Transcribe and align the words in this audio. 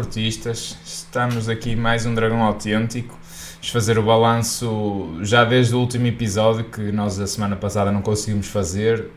Portistas. 0.00 0.78
Estamos 0.82 1.46
aqui 1.46 1.76
mais 1.76 2.06
um 2.06 2.14
Dragão 2.14 2.42
Autêntico. 2.42 3.18
Vamos 3.56 3.68
fazer 3.68 3.98
o 3.98 4.02
balanço 4.02 5.18
já 5.20 5.44
desde 5.44 5.74
o 5.74 5.78
último 5.78 6.06
episódio 6.06 6.64
que 6.64 6.90
nós 6.90 7.20
a 7.20 7.26
semana 7.26 7.54
passada 7.54 7.92
não 7.92 8.00
conseguimos 8.00 8.46
fazer. 8.46 9.08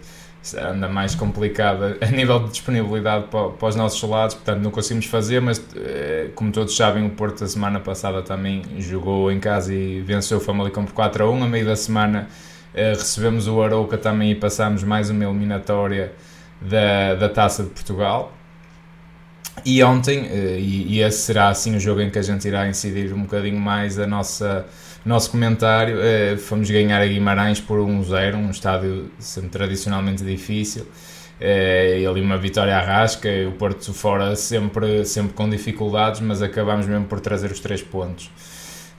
Anda 0.59 0.89
mais 0.89 1.15
complicado 1.15 1.95
a 2.01 2.05
nível 2.07 2.39
de 2.39 2.51
disponibilidade 2.51 3.27
para, 3.27 3.51
para 3.51 3.67
os 3.69 3.77
nossos 3.77 4.09
lados, 4.09 4.35
portanto 4.35 4.61
não 4.61 4.71
conseguimos 4.71 5.05
fazer, 5.05 5.41
mas 5.41 5.63
eh, 5.73 6.31
como 6.35 6.51
todos 6.51 6.75
sabem, 6.75 7.05
o 7.05 7.11
Porto 7.11 7.45
a 7.45 7.47
semana 7.47 7.79
passada 7.79 8.21
também 8.21 8.61
jogou 8.79 9.31
em 9.31 9.39
casa 9.39 9.73
e 9.73 10.01
venceu 10.01 10.39
o 10.39 10.41
Famalicão 10.41 10.83
por 10.83 10.93
4 10.93 11.23
a 11.23 11.29
1. 11.29 11.43
A 11.45 11.47
meio 11.47 11.65
da 11.65 11.77
semana 11.77 12.27
eh, 12.73 12.91
recebemos 12.91 13.47
o 13.47 13.63
Arouca 13.63 13.97
também 13.97 14.31
e 14.31 14.35
passamos 14.35 14.83
mais 14.83 15.09
uma 15.09 15.23
eliminatória 15.23 16.11
da, 16.59 17.15
da 17.15 17.29
Taça 17.29 17.63
de 17.63 17.69
Portugal. 17.69 18.33
E 19.65 19.83
ontem, 19.83 20.25
eh, 20.25 20.57
e, 20.59 20.99
esse 21.01 21.19
será 21.19 21.49
assim 21.49 21.75
o 21.75 21.79
jogo 21.79 22.01
em 22.01 22.09
que 22.09 22.19
a 22.19 22.21
gente 22.21 22.47
irá 22.47 22.67
incidir 22.67 23.13
um 23.13 23.21
bocadinho 23.21 23.59
mais 23.59 23.99
a 23.99 24.07
nossa 24.07 24.65
nosso 25.05 25.29
comentário, 25.31 25.97
eh, 26.01 26.37
fomos 26.37 26.69
ganhar 26.69 27.01
a 27.01 27.05
Guimarães 27.05 27.59
por 27.59 27.79
1-0, 27.79 28.37
um 28.37 28.49
estádio 28.49 29.11
sempre 29.19 29.49
tradicionalmente 29.49 30.23
difícil. 30.23 30.87
e 31.41 32.05
ali 32.05 32.21
uma 32.21 32.37
vitória 32.37 32.77
à 32.77 32.81
rasca, 32.81 33.27
o 33.49 33.51
Porto 33.53 33.93
fora 33.93 34.33
sempre, 34.35 35.03
sempre 35.05 35.33
com 35.33 35.49
dificuldades, 35.49 36.21
mas 36.21 36.41
acabamos 36.41 36.85
mesmo 36.85 37.05
por 37.05 37.19
trazer 37.19 37.51
os 37.51 37.59
três 37.59 37.81
pontos. 37.81 38.29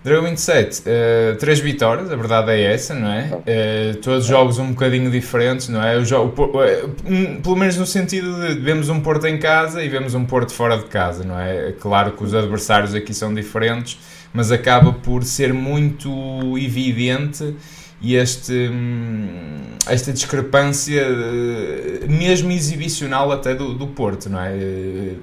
Dragão 0.05 0.25
27, 0.25 0.81
uh, 0.83 1.37
três 1.39 1.61
vitórias, 1.61 2.13
a 2.13 2.17
verdade 2.17 2.51
é 2.51 2.75
essa, 2.75 2.93
não 2.93 3.11
é? 3.11 3.31
Uh, 3.33 3.97
todos 4.03 4.27
jogos 4.27 4.59
um 4.59 4.73
bocadinho 4.73 5.11
diferentes, 5.11 5.71
não 5.71 5.83
é? 5.83 5.97
O 5.97 6.05
jogo, 6.05 6.45
uh, 6.45 7.41
pelo 7.43 7.57
menos 7.57 7.79
no 7.79 7.87
sentido 7.87 8.39
de 8.39 8.61
vemos 8.61 8.91
um 8.91 9.01
Porto 9.01 9.27
em 9.27 9.39
casa 9.39 9.83
e 9.83 9.89
vemos 9.89 10.13
um 10.13 10.27
Porto 10.27 10.53
fora 10.53 10.77
de 10.77 10.85
casa, 10.85 11.25
não 11.25 11.41
é? 11.41 11.73
Claro 11.81 12.13
que 12.13 12.23
os 12.23 12.35
adversários 12.35 12.95
aqui 12.95 13.15
são 13.15 13.33
diferentes, 13.33 13.99
mas 14.31 14.53
acaba 14.53 14.93
por 14.93 15.25
ser 15.25 15.55
muito 15.55 16.13
evidente 16.59 17.57
este, 18.03 18.53
hum, 18.53 19.57
esta 19.87 20.13
discrepância, 20.13 21.01
eh, 21.01 22.07
mesmo 22.07 22.53
exibicional 22.53 23.33
até 23.33 23.55
do, 23.55 23.73
do 23.73 23.87
Porto, 23.87 24.29
não 24.29 24.41
é? 24.41 24.53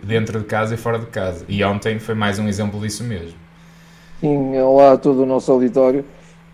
Dentro 0.04 0.40
de 0.40 0.46
casa 0.46 0.74
e 0.74 0.78
fora 0.78 0.98
de 0.98 1.06
casa. 1.06 1.46
E 1.48 1.64
ontem 1.64 2.00
foi 2.00 2.16
mais 2.16 2.40
um 2.40 2.48
exemplo 2.48 2.82
disso 2.82 3.04
mesmo. 3.04 3.41
Sim, 4.22 4.55
olá 4.59 4.94
a 4.94 4.97
todo 4.97 5.23
o 5.23 5.25
nosso 5.25 5.52
auditório. 5.52 6.05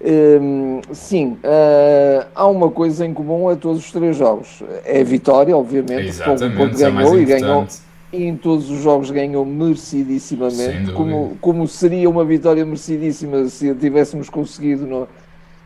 Um, 0.01 0.79
sim, 0.93 1.37
uh, 1.43 2.25
há 2.33 2.47
uma 2.47 2.71
coisa 2.71 3.05
em 3.05 3.13
comum 3.13 3.49
a 3.49 3.57
todos 3.57 3.83
os 3.83 3.91
três 3.91 4.15
jogos. 4.15 4.63
É 4.85 5.01
a 5.01 5.03
vitória, 5.03 5.55
obviamente. 5.55 6.07
Exatamente, 6.07 6.81
é 6.81 6.89
ganhou 6.89 7.17
é 7.17 7.21
e 7.21 7.25
ganhou. 7.25 7.67
E 8.13 8.23
em 8.23 8.37
todos 8.37 8.71
os 8.71 8.81
jogos 8.81 9.11
ganhou 9.11 9.43
merecidissimamente, 9.43 10.93
como, 10.93 11.37
como 11.41 11.67
seria 11.67 12.09
uma 12.09 12.23
vitória 12.23 12.63
merecidíssima 12.63 13.45
se 13.49 13.75
tivéssemos 13.75 14.29
conseguido 14.29 14.87
no, 14.87 15.05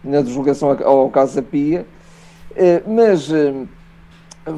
na 0.03 0.21
deslocação 0.21 0.75
ao 0.83 1.08
Casa 1.11 1.43
Pia. 1.43 1.86
Uh, 2.53 2.89
mas 2.89 3.30
uh, 3.30 3.67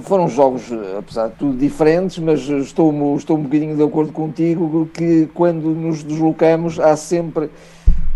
foram 0.02 0.30
jogos, 0.30 0.72
apesar 0.98 1.28
de 1.28 1.36
tudo, 1.36 1.58
diferentes, 1.58 2.18
mas 2.20 2.40
estou, 2.42 3.16
estou 3.18 3.38
um 3.38 3.44
bocadinho 3.44 3.76
de 3.76 3.84
acordo 3.84 4.12
contigo 4.14 4.90
que 4.94 5.28
quando 5.34 5.70
nos 5.70 6.04
deslocamos 6.04 6.80
há 6.80 6.96
sempre 6.96 7.50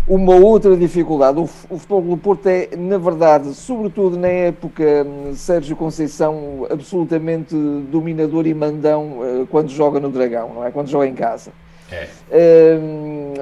uma 0.06 0.34
outra 0.34 0.74
dificuldade. 0.74 1.38
O, 1.38 1.42
o 1.42 1.78
futebol 1.78 2.00
do 2.00 2.16
Porto 2.16 2.46
é, 2.46 2.70
na 2.76 2.96
verdade, 2.96 3.52
sobretudo 3.52 4.16
na 4.16 4.28
época 4.28 5.06
hum, 5.06 5.34
Sérgio 5.34 5.76
Conceição, 5.76 6.66
absolutamente 6.70 7.54
dominador 7.90 8.46
e 8.46 8.54
mandão 8.54 9.18
eh, 9.22 9.46
quando 9.50 9.68
joga 9.68 10.00
no 10.00 10.10
Dragão, 10.10 10.54
não 10.54 10.64
é? 10.64 10.70
Quando 10.70 10.88
joga 10.88 11.06
em 11.06 11.14
casa. 11.14 11.52
É. 11.90 12.78
Um, 12.80 13.34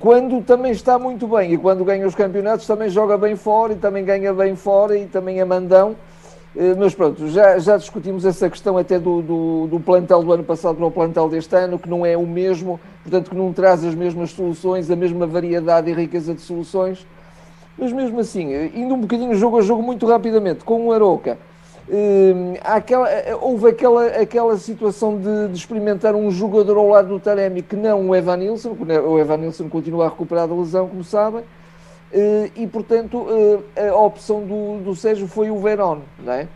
quando 0.00 0.42
também 0.42 0.72
está 0.72 0.98
muito 0.98 1.26
bem 1.28 1.52
e 1.52 1.58
quando 1.58 1.84
ganha 1.84 2.04
os 2.04 2.16
campeonatos 2.16 2.66
também 2.66 2.88
joga 2.88 3.16
bem 3.16 3.36
fora 3.36 3.74
e 3.74 3.76
também 3.76 4.04
ganha 4.04 4.34
bem 4.34 4.56
fora 4.56 4.98
e 4.98 5.06
também 5.06 5.38
é 5.38 5.44
mandão 5.44 5.94
mas 6.78 6.94
pronto, 6.94 7.28
já, 7.28 7.58
já 7.58 7.76
discutimos 7.78 8.26
essa 8.26 8.48
questão 8.50 8.76
até 8.76 8.98
do, 8.98 9.22
do, 9.22 9.66
do, 9.68 9.80
plantel 9.80 10.22
do 10.22 10.32
ano 10.32 10.44
passado 10.44 10.76
para 10.76 10.86
o 10.86 10.90
plantel 10.90 11.28
deste 11.28 11.54
ano, 11.56 11.78
que 11.78 11.88
não 11.88 12.04
é 12.04 12.16
o 12.16 12.26
mesmo, 12.26 12.78
portanto 13.02 13.30
que 13.30 13.36
não 13.36 13.52
traz 13.52 13.82
as 13.84 13.94
mesmas 13.94 14.32
soluções, 14.32 14.90
a 14.90 14.96
mesma 14.96 15.26
variedade 15.26 15.90
e 15.90 15.94
riqueza 15.94 16.34
de 16.34 16.42
soluções. 16.42 17.06
Mas 17.78 17.90
mesmo 17.90 18.20
assim, 18.20 18.52
eh, 18.52 18.70
indo 18.74 18.94
um 18.94 19.00
bocadinho 19.00 19.34
jogo 19.34 19.58
a 19.58 19.62
jogo 19.62 19.82
muito 19.82 20.06
rapidamente, 20.06 20.62
com 20.62 20.88
o 20.88 20.92
Aroca, 20.92 21.38
eh, 21.88 22.60
aquela, 22.62 23.08
houve 23.40 23.70
aquela, 23.70 24.06
aquela 24.06 24.56
situação 24.58 25.18
de, 25.18 25.48
de, 25.48 25.56
experimentar 25.56 26.14
um 26.14 26.30
jogador 26.30 26.76
ao 26.76 26.88
lado 26.88 27.08
do 27.08 27.18
Taremi 27.18 27.62
que 27.62 27.74
não 27.74 28.10
o 28.10 28.14
Evan 28.14 28.36
Nilsson, 28.36 28.76
o 29.06 29.18
Evan 29.18 29.38
Nilsson 29.38 29.68
continua 29.68 30.04
a 30.06 30.08
recuperar 30.10 30.46
da 30.46 30.54
lesão, 30.54 30.86
como 30.86 31.02
sabem, 31.02 31.40
eh, 31.40 31.44
e, 32.56 32.66
portanto, 32.66 33.26
eh, 33.74 33.88
a 33.88 33.96
opção 33.96 34.44
do, 34.44 34.84
do 34.84 34.94
Sérgio 34.94 35.26
foi 35.26 35.50
o 35.50 35.58
Verón, 35.58 36.00
não 36.22 36.32
é? 36.32 36.46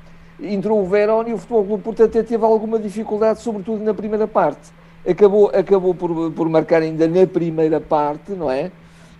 Entrou 0.41 0.83
o 0.83 0.87
Verón 0.87 1.25
e 1.27 1.33
o 1.33 1.39
Futebol 1.39 1.65
Clube 1.65 1.83
Porto 1.83 2.03
até 2.03 2.23
teve 2.23 2.45
alguma 2.45 2.79
dificuldade, 2.79 3.41
sobretudo 3.41 3.83
na 3.83 3.95
primeira 3.95 4.29
parte. 4.29 4.71
Acabou, 5.09 5.51
acabou 5.55 5.95
por, 5.95 6.31
por 6.33 6.49
marcar 6.49 6.83
ainda 6.83 7.09
na 7.09 7.27
primeira 7.27 7.81
parte, 7.81 8.33
não 8.33 8.51
é? 8.51 8.71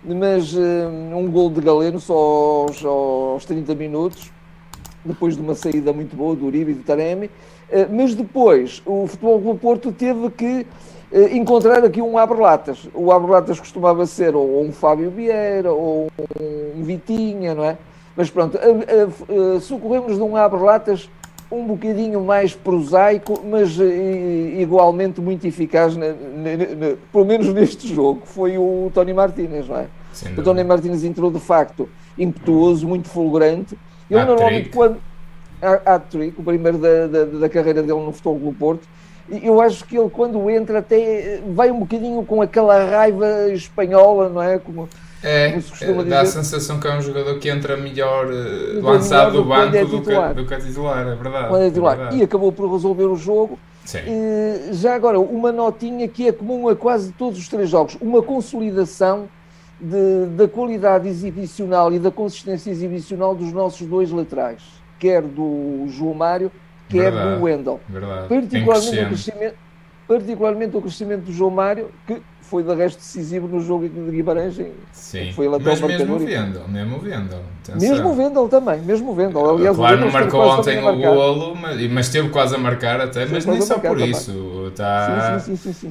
Mas 0.03 0.55
eh, 0.55 0.87
um 1.15 1.29
gol 1.31 1.49
de 1.49 1.59
Galeno 1.59 1.99
só 1.99 2.13
aos, 2.13 2.85
aos 2.85 3.45
30 3.45 3.73
minutos, 3.73 4.31
depois 5.03 5.35
de 5.35 5.41
uma 5.41 5.55
saída 5.55 5.91
muito 5.91 6.15
boa 6.15 6.35
do 6.35 6.45
Uribe 6.45 6.71
e 6.71 6.75
do 6.75 6.83
Taremi. 6.83 7.31
Mas 7.91 8.15
depois 8.15 8.81
o 8.85 9.07
Futebol 9.07 9.41
Clube 9.41 9.59
Porto 9.59 9.91
teve 9.91 10.29
que 10.29 10.45
eh, 10.45 10.65
encontrar 11.31 11.83
aqui 11.83 12.01
um 12.01 12.17
abre-latas. 12.17 12.87
O 12.93 13.11
abre-latas 13.11 13.59
costumava 13.59 14.05
ser 14.05 14.35
ou 14.35 14.63
um 14.63 14.71
Fábio 14.71 15.09
Vieira 15.09 15.71
ou 15.71 16.09
um 16.39 16.83
Vitinha, 16.83 17.55
não 17.55 17.63
é? 17.63 17.77
Mas 18.15 18.29
pronto, 18.29 18.57
socorremos 19.61 20.15
de 20.15 20.23
um 20.23 20.35
abre-latas 20.35 21.09
um 21.51 21.65
bocadinho 21.65 22.21
mais 22.21 22.53
prosaico, 22.53 23.41
mas 23.45 23.79
eh, 23.79 24.59
igualmente 24.59 25.21
muito 25.21 25.47
eficaz, 25.47 25.95
na, 25.95 26.07
na, 26.07 26.11
na, 26.11 26.95
pelo 27.11 27.25
menos 27.25 27.53
neste 27.53 27.87
jogo, 27.93 28.21
foi 28.25 28.57
o 28.57 28.91
Tony 28.93 29.13
Martínez, 29.13 29.67
não 29.67 29.77
é? 29.77 29.87
O 30.37 30.43
Tony 30.43 30.63
Martínez 30.63 31.03
entrou 31.03 31.31
de 31.31 31.39
facto 31.39 31.87
impetuoso, 32.17 32.87
muito 32.87 33.07
fulgurante. 33.07 33.77
Ele 34.09 34.25
normalmente 34.25 34.69
quando. 34.69 34.97
Hat-trick, 35.59 36.39
o 36.39 36.43
primeiro 36.43 36.77
da, 36.77 37.07
da, 37.07 37.25
da, 37.25 37.49
carreira 37.49 37.81
dele 37.81 37.99
no 37.99 38.11
Futebol 38.11 38.37
do 38.37 38.53
Porto, 38.55 38.87
eu 39.29 39.61
acho 39.61 39.85
que 39.85 39.97
ele 39.97 40.09
quando 40.09 40.49
entra 40.49 40.79
até 40.79 41.41
vai 41.53 41.69
um 41.69 41.79
bocadinho 41.79 42.23
com 42.23 42.41
aquela 42.41 42.85
raiva 42.85 43.51
espanhola, 43.51 44.29
não 44.29 44.41
é? 44.41 44.57
Como, 44.57 44.87
é, 45.21 45.59
como 45.85 46.01
é 46.01 46.05
dá 46.05 46.21
a 46.21 46.25
sensação 46.25 46.79
que 46.79 46.87
é 46.87 46.97
um 46.97 47.01
jogador 47.01 47.37
que 47.39 47.49
entra 47.49 47.75
melhor 47.75 48.27
uh, 48.27 48.81
lançado 48.81 49.33
do 49.33 49.43
banco 49.43 49.75
é 49.75 49.83
do, 49.83 50.01
que, 50.01 50.33
do 50.33 50.45
que 50.45 50.53
a 50.53 50.59
titular, 50.59 51.07
é 51.07 51.15
verdade. 51.15 51.49
Quando 51.49 51.63
é 51.63 51.69
titular. 51.69 51.93
É 51.93 51.97
verdade. 51.97 52.17
E 52.17 52.23
acabou 52.23 52.51
por 52.51 52.71
resolver 52.71 53.05
o 53.05 53.15
jogo. 53.15 53.59
E, 53.95 54.73
já 54.73 54.95
agora, 54.95 55.19
uma 55.19 55.51
notinha 55.51 56.07
que 56.07 56.27
é 56.27 56.31
comum 56.31 56.67
a 56.67 56.75
quase 56.75 57.11
todos 57.13 57.39
os 57.39 57.47
três 57.47 57.69
jogos, 57.69 57.97
uma 58.01 58.21
consolidação 58.21 59.29
de, 59.79 60.25
da 60.35 60.47
qualidade 60.47 61.07
exibicional 61.07 61.93
e 61.93 61.99
da 61.99 62.11
consistência 62.11 62.69
exibicional 62.69 63.33
dos 63.33 63.53
nossos 63.53 63.87
dois 63.87 64.11
laterais, 64.11 64.61
quer 64.99 65.21
do 65.21 65.85
João 65.87 66.13
Mário 66.13 66.51
quer 66.89 67.11
verdade, 67.11 67.35
do 67.35 67.43
Wendel. 67.43 67.79
Verdade. 67.87 68.27
Particularmente 68.27 69.01
o, 69.01 69.07
crescimento, 69.07 69.55
particularmente 70.07 70.77
o 70.77 70.81
crescimento 70.81 71.21
do 71.25 71.31
João 71.31 71.51
Mário, 71.51 71.91
que 72.05 72.21
foi 72.47 72.63
de 72.63 72.73
resto 72.73 72.99
decisivo 72.99 73.47
no 73.47 73.59
jogo 73.59 73.89
de 73.89 74.11
Guimarães. 74.11 74.55
Sim, 74.93 75.31
foi 75.33 75.49
mas 75.49 75.61
mesmo 75.81 76.15
o 76.15 76.19
Vendel, 76.19 76.67
mesmo 76.67 76.95
o 76.95 76.99
Vendel. 76.99 77.41
Mesmo 77.75 78.09
o 78.09 78.13
Vendel 78.15 78.47
também, 78.47 78.79
mesmo 78.81 79.11
o 79.11 79.15
Vendel. 79.15 79.49
Aliás, 79.49 79.75
claro, 79.75 79.99
não 79.99 80.11
marcou 80.11 80.41
ontem 80.41 80.79
o 80.79 80.95
golo, 80.95 81.55
mas, 81.55 81.91
mas 81.91 82.05
esteve 82.05 82.29
quase 82.29 82.55
a 82.55 82.57
marcar 82.57 83.01
até, 83.01 83.25
mas 83.25 83.45
nem 83.45 83.61
só 83.61 83.77
por 83.77 83.99
isso. 83.99 84.67
Está, 84.67 85.37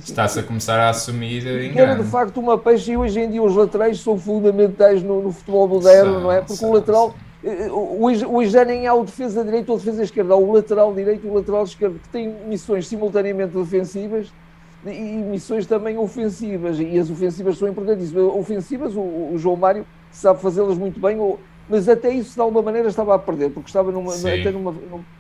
Está-se 0.03 0.41
a 0.41 0.43
começar 0.43 0.79
a 0.81 0.89
assumir 0.89 1.47
em 1.47 1.79
Era 1.79 1.95
de 1.95 2.05
facto 2.05 2.39
uma 2.39 2.57
peixe 2.57 2.93
e 2.93 2.97
hoje 2.97 3.21
em 3.21 3.31
dia 3.31 3.43
os 3.43 3.55
laterais 3.55 4.01
são 4.01 4.19
fundamentais 4.19 5.03
no 5.03 5.31
futebol 5.31 5.69
moderno, 5.69 6.21
não 6.21 6.33
é? 6.33 6.41
Porque 6.41 6.65
o 6.65 6.73
lateral... 6.73 7.15
Hoje 7.49 8.51
já 8.51 8.65
nem 8.65 8.87
há 8.87 8.95
o 8.95 9.05
defesa 9.05 9.45
direito 9.45 9.71
ou 9.71 9.79
defesa 9.79 10.03
esquerda, 10.03 10.35
há 10.35 10.37
o 10.37 10.53
lateral 10.53 10.93
direito 10.93 11.27
e 11.27 11.31
o 11.31 11.35
lateral 11.35 11.63
esquerdo, 11.63 12.01
que 12.01 12.09
têm 12.09 12.29
missões 12.47 12.89
simultaneamente 12.89 13.57
defensivas 13.57 14.33
e 14.85 14.91
missões 14.91 15.65
também 15.67 15.97
ofensivas. 15.97 16.79
E 16.81 16.99
as 16.99 17.09
ofensivas 17.09 17.57
são 17.59 17.69
importantes. 17.69 18.15
Ofensivas, 18.15 18.97
o, 18.97 19.01
o 19.01 19.35
João 19.37 19.57
Mário 19.57 19.87
sabe 20.11 20.41
fazê-las 20.41 20.77
muito 20.77 20.99
bem, 20.99 21.19
mas 21.69 21.89
até 21.89 22.11
isso 22.11 22.35
de 22.35 22.41
alguma 22.41 22.63
maneira 22.63 22.89
estava 22.89 23.15
a 23.15 23.19
perder, 23.19 23.51
porque 23.51 23.69
estava 23.69 23.91
numa, 23.91 24.15
até 24.15 24.51
numa, 24.51 24.75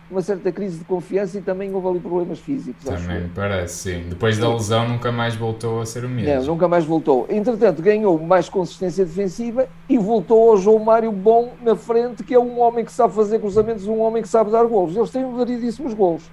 numa, 0.09 0.23
certa 0.23 0.53
crise 0.53 0.79
de 0.79 0.85
confiança 0.85 1.39
e 1.39 1.41
também 1.41 1.75
houve 1.75 1.89
ali 1.89 1.99
problemas 1.99 2.39
físicos. 2.39 2.85
Também 2.85 3.29
parece, 3.35 3.75
sim. 3.75 4.05
Depois 4.09 4.39
da 4.39 4.53
lesão 4.53 4.89
nunca 4.89 5.11
mais 5.11 5.35
voltou 5.35 5.81
a 5.81 5.87
ser 5.87 6.05
o 6.05 6.09
mesmo. 6.09 6.33
Não, 6.33 6.45
nunca 6.55 6.69
mais 6.69 6.85
voltou. 6.85 7.27
Entretanto, 7.29 7.83
ganhou 7.83 8.17
mais 8.19 8.49
consistência 8.49 9.05
defensiva 9.05 9.69
e 9.89 9.99
voltou 9.99 10.51
ao 10.51 10.57
João 10.57 10.79
Mário 10.79 11.11
bom 11.11 11.53
na 11.63 11.75
frente, 11.75 12.23
que 12.23 12.35
é 12.35 12.39
um 12.39 12.61
homem 12.61 12.85
que 12.85 12.93
sabe 12.93 13.13
fazer 13.13 13.41
cruzamentos, 13.41 13.87
um 13.89 14.01
homem 14.01 14.23
que 14.23 14.29
sabe 14.29 14.51
dar 14.51 14.65
golos. 14.65 14.97
Eles 14.97 15.11
têm 15.11 15.29
variedíssimos 15.33 15.95
golos. 15.95 16.31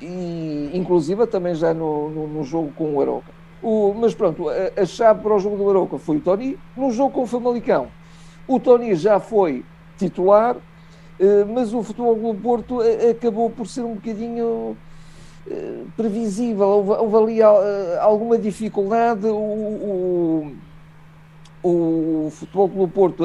e 0.00 0.70
inclusive 0.74 1.24
também 1.28 1.54
já 1.54 1.72
no, 1.72 2.10
no, 2.10 2.26
no 2.26 2.42
jogo 2.42 2.72
com 2.74 2.96
o 2.96 3.00
Aroca. 3.00 3.36
O, 3.62 3.94
mas 3.94 4.14
pronto, 4.14 4.48
a, 4.48 4.80
a, 4.80 4.84
chave 4.84 5.22
para 5.22 5.34
o 5.34 5.38
jogo 5.38 5.56
do 5.56 5.70
Aroca 5.70 5.98
foi 5.98 6.16
o 6.16 6.20
Tony. 6.20 6.58
No 6.76 6.90
jogo 6.90 7.10
com 7.10 7.22
o 7.22 7.26
Famalicão, 7.26 7.88
o 8.46 8.60
Tony 8.60 8.94
já 8.94 9.18
foi 9.20 9.64
titular, 9.98 10.56
mas 11.52 11.72
o 11.72 11.82
Futebol 11.82 12.14
do 12.14 12.40
Porto 12.40 12.80
acabou 13.10 13.50
por 13.50 13.66
ser 13.66 13.82
um 13.82 13.94
bocadinho 13.94 14.76
previsível. 15.96 16.66
Houve, 16.66 17.16
ali 17.16 17.42
alguma 18.00 18.38
dificuldade. 18.38 19.26
O, 19.26 20.52
o, 21.62 22.26
o 22.26 22.30
Futebol 22.30 22.68
do 22.68 22.88
Porto 22.88 23.24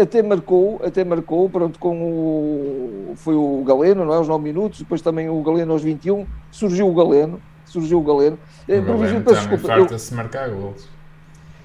até 0.00 0.22
marcou, 0.22 0.80
até 0.84 1.04
marcou, 1.04 1.48
pronto, 1.48 1.78
com 1.78 2.02
o 2.02 3.14
foi 3.16 3.34
o 3.34 3.64
Galeno, 3.64 4.04
não 4.04 4.14
é? 4.14 4.16
Aos 4.16 4.28
9 4.28 4.42
minutos, 4.42 4.78
depois 4.80 5.02
também 5.02 5.28
o 5.28 5.42
Galeno 5.42 5.72
aos 5.72 5.82
21, 5.82 6.26
surgiu 6.50 6.88
o 6.88 6.94
Galeno, 6.94 7.40
surgiu 7.64 7.98
o 7.98 8.02
Galeno. 8.02 8.38
O 8.68 8.82
Galeno 8.82 9.22
também 9.22 9.58
farta-se 9.58 10.14
marcar 10.14 10.50
gols. 10.50 10.88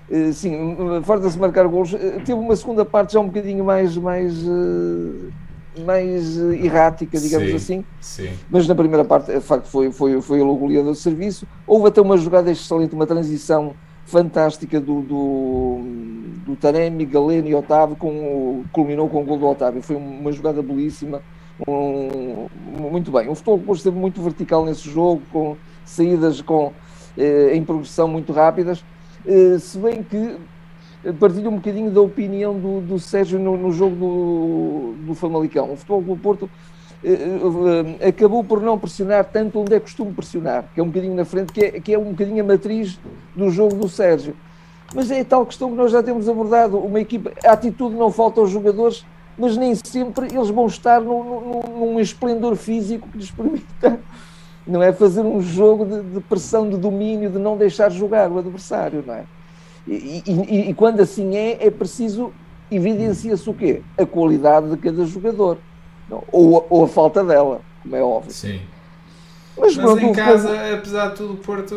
Eh, 0.10 0.32
sim, 0.32 0.76
farta-se 1.04 1.38
marcar 1.38 1.68
gols. 1.68 1.94
Eh, 1.94 2.20
teve 2.20 2.34
uma 2.34 2.56
segunda 2.56 2.86
parte 2.86 3.14
já 3.14 3.20
um 3.20 3.28
bocadinho 3.28 3.64
mais, 3.64 3.98
mais, 3.98 4.34
eh, 4.44 5.82
mais 5.86 6.38
errática, 6.38 7.20
digamos 7.20 7.50
sim, 7.50 7.56
assim. 7.56 7.86
Sim. 8.00 8.30
Mas 8.50 8.68
na 8.68 8.76
primeira 8.76 9.04
parte, 9.04 9.34
de 9.34 9.42
facto, 9.42 9.68
foi, 9.68 9.92
foi, 9.92 10.22
foi 10.22 10.42
o 10.42 10.56
goleador 10.56 10.94
de 10.94 11.00
serviço. 11.00 11.46
Houve 11.66 11.90
até 11.90 12.02
uma 12.02 12.18
jogada 12.18 12.50
excelente, 12.50 12.96
uma 12.96 13.06
transição 13.06 13.74
fantástica 14.06 14.80
do, 14.80 15.02
do, 15.02 15.82
do 16.46 16.56
Taremi, 16.56 17.06
Galeno 17.06 17.50
e 17.50 17.54
Otávio, 17.54 17.98
com, 17.98 18.64
culminou 18.72 19.10
com 19.10 19.22
o 19.22 19.26
gol 19.26 19.38
do 19.38 19.46
Otávio. 19.46 19.82
Foi 19.82 19.98
uma 19.98 20.32
jogada 20.32 20.62
belíssima, 20.62 21.22
um, 21.68 22.48
muito 22.90 23.12
bem. 23.12 23.28
O 23.28 23.36
futebol 23.36 23.58
depois 23.58 23.80
esteve 23.80 23.98
muito 23.98 24.22
vertical 24.22 24.64
nesse 24.64 24.90
jogo, 24.90 25.22
com 25.34 25.58
saídas 25.84 26.42
com, 26.42 26.72
eh, 27.18 27.52
em 27.54 27.64
progressão 27.64 28.08
muito 28.08 28.32
rápidas, 28.32 28.84
se 29.60 29.78
bem 29.78 30.04
que 30.04 30.38
partilho 31.20 31.50
um 31.50 31.56
bocadinho 31.56 31.92
da 31.92 32.02
opinião 32.02 32.58
do, 32.58 32.82
do 32.82 33.00
Sérgio 33.00 33.40
no, 33.40 33.58
no 33.58 33.72
jogo 33.72 33.96
do, 33.96 34.94
do 35.06 35.16
Famalicão. 35.16 35.72
O 35.72 35.76
futebol 35.76 36.02
do 36.02 36.18
Porto 36.18 36.50
eh, 37.04 37.40
eh, 38.02 38.08
acabou 38.08 38.44
por 38.44 38.62
não 38.62 38.78
pressionar 38.78 39.26
tanto 39.26 39.60
onde 39.60 39.74
é 39.74 39.80
costume 39.80 40.14
pressionar, 40.14 40.66
que 40.74 40.80
é 40.80 40.84
um 40.84 40.88
bocadinho 40.88 41.16
na 41.16 41.26
frente, 41.26 41.54
que 41.54 41.64
é, 41.64 41.72
que 41.80 41.94
é 41.94 42.00
um 42.00 42.12
bocadinho 42.12 42.44
a 42.44 42.48
matriz 42.48 43.00
do 43.36 43.50
jogo 43.50 43.76
do 43.76 43.88
Sérgio. 43.88 44.36
Mas 44.96 45.12
é 45.12 45.24
tal 45.24 45.46
questão 45.46 45.70
que 45.70 45.76
nós 45.76 45.92
já 45.92 46.02
temos 46.02 46.28
abordado. 46.28 46.78
Uma 46.78 47.00
equipa, 47.00 47.32
a 47.46 47.52
atitude 47.52 47.96
não 47.96 48.12
falta 48.12 48.40
aos 48.40 48.50
jogadores, 48.50 49.06
mas 49.38 49.56
nem 49.56 49.76
sempre 49.76 50.28
eles 50.34 50.50
vão 50.50 50.66
estar 50.66 51.02
no, 51.02 51.24
no, 51.24 51.64
num 51.80 52.00
esplendor 52.00 52.56
físico 52.56 53.08
que 53.10 53.18
lhes 53.18 53.30
permita 53.30 54.00
não 54.68 54.84
é 54.84 54.92
fazer 54.92 55.22
um 55.22 55.42
jogo 55.42 55.86
de, 55.86 56.02
de, 56.02 56.20
pressão, 56.22 56.70
de 56.70 56.78
domínio, 56.78 57.30
de 57.30 57.40
não 57.40 57.58
deixar 57.58 57.90
jogar 57.90 58.32
o 58.32 58.38
adversário, 58.38 59.04
não 59.06 59.14
é? 59.14 59.24
E, 59.88 60.22
e, 60.26 60.70
e 60.70 60.74
quando 60.74 61.00
assim 61.00 61.36
é, 61.36 61.66
é 61.66 61.72
preciso 61.72 62.34
evidencia-se 62.70 63.50
o 63.50 63.54
quê? 63.54 63.82
A 63.98 64.06
qualidade 64.06 64.70
de 64.70 64.78
cada 64.78 65.06
jogador. 65.06 65.58
Não, 66.10 66.24
ou, 66.32 66.66
ou 66.70 66.84
a 66.84 66.88
falta 66.88 67.24
dela, 67.24 67.62
como 67.82 67.96
é 67.96 68.02
óbvio. 68.02 68.32
Sim. 68.32 68.60
Mas, 69.58 69.76
Mas 69.76 69.86
pronto, 69.86 70.06
em 70.06 70.14
casa, 70.14 70.50
povo... 70.50 70.74
apesar 70.76 71.10
de 71.10 71.16
tudo, 71.16 71.34
o 71.34 71.38
Porto 71.38 71.76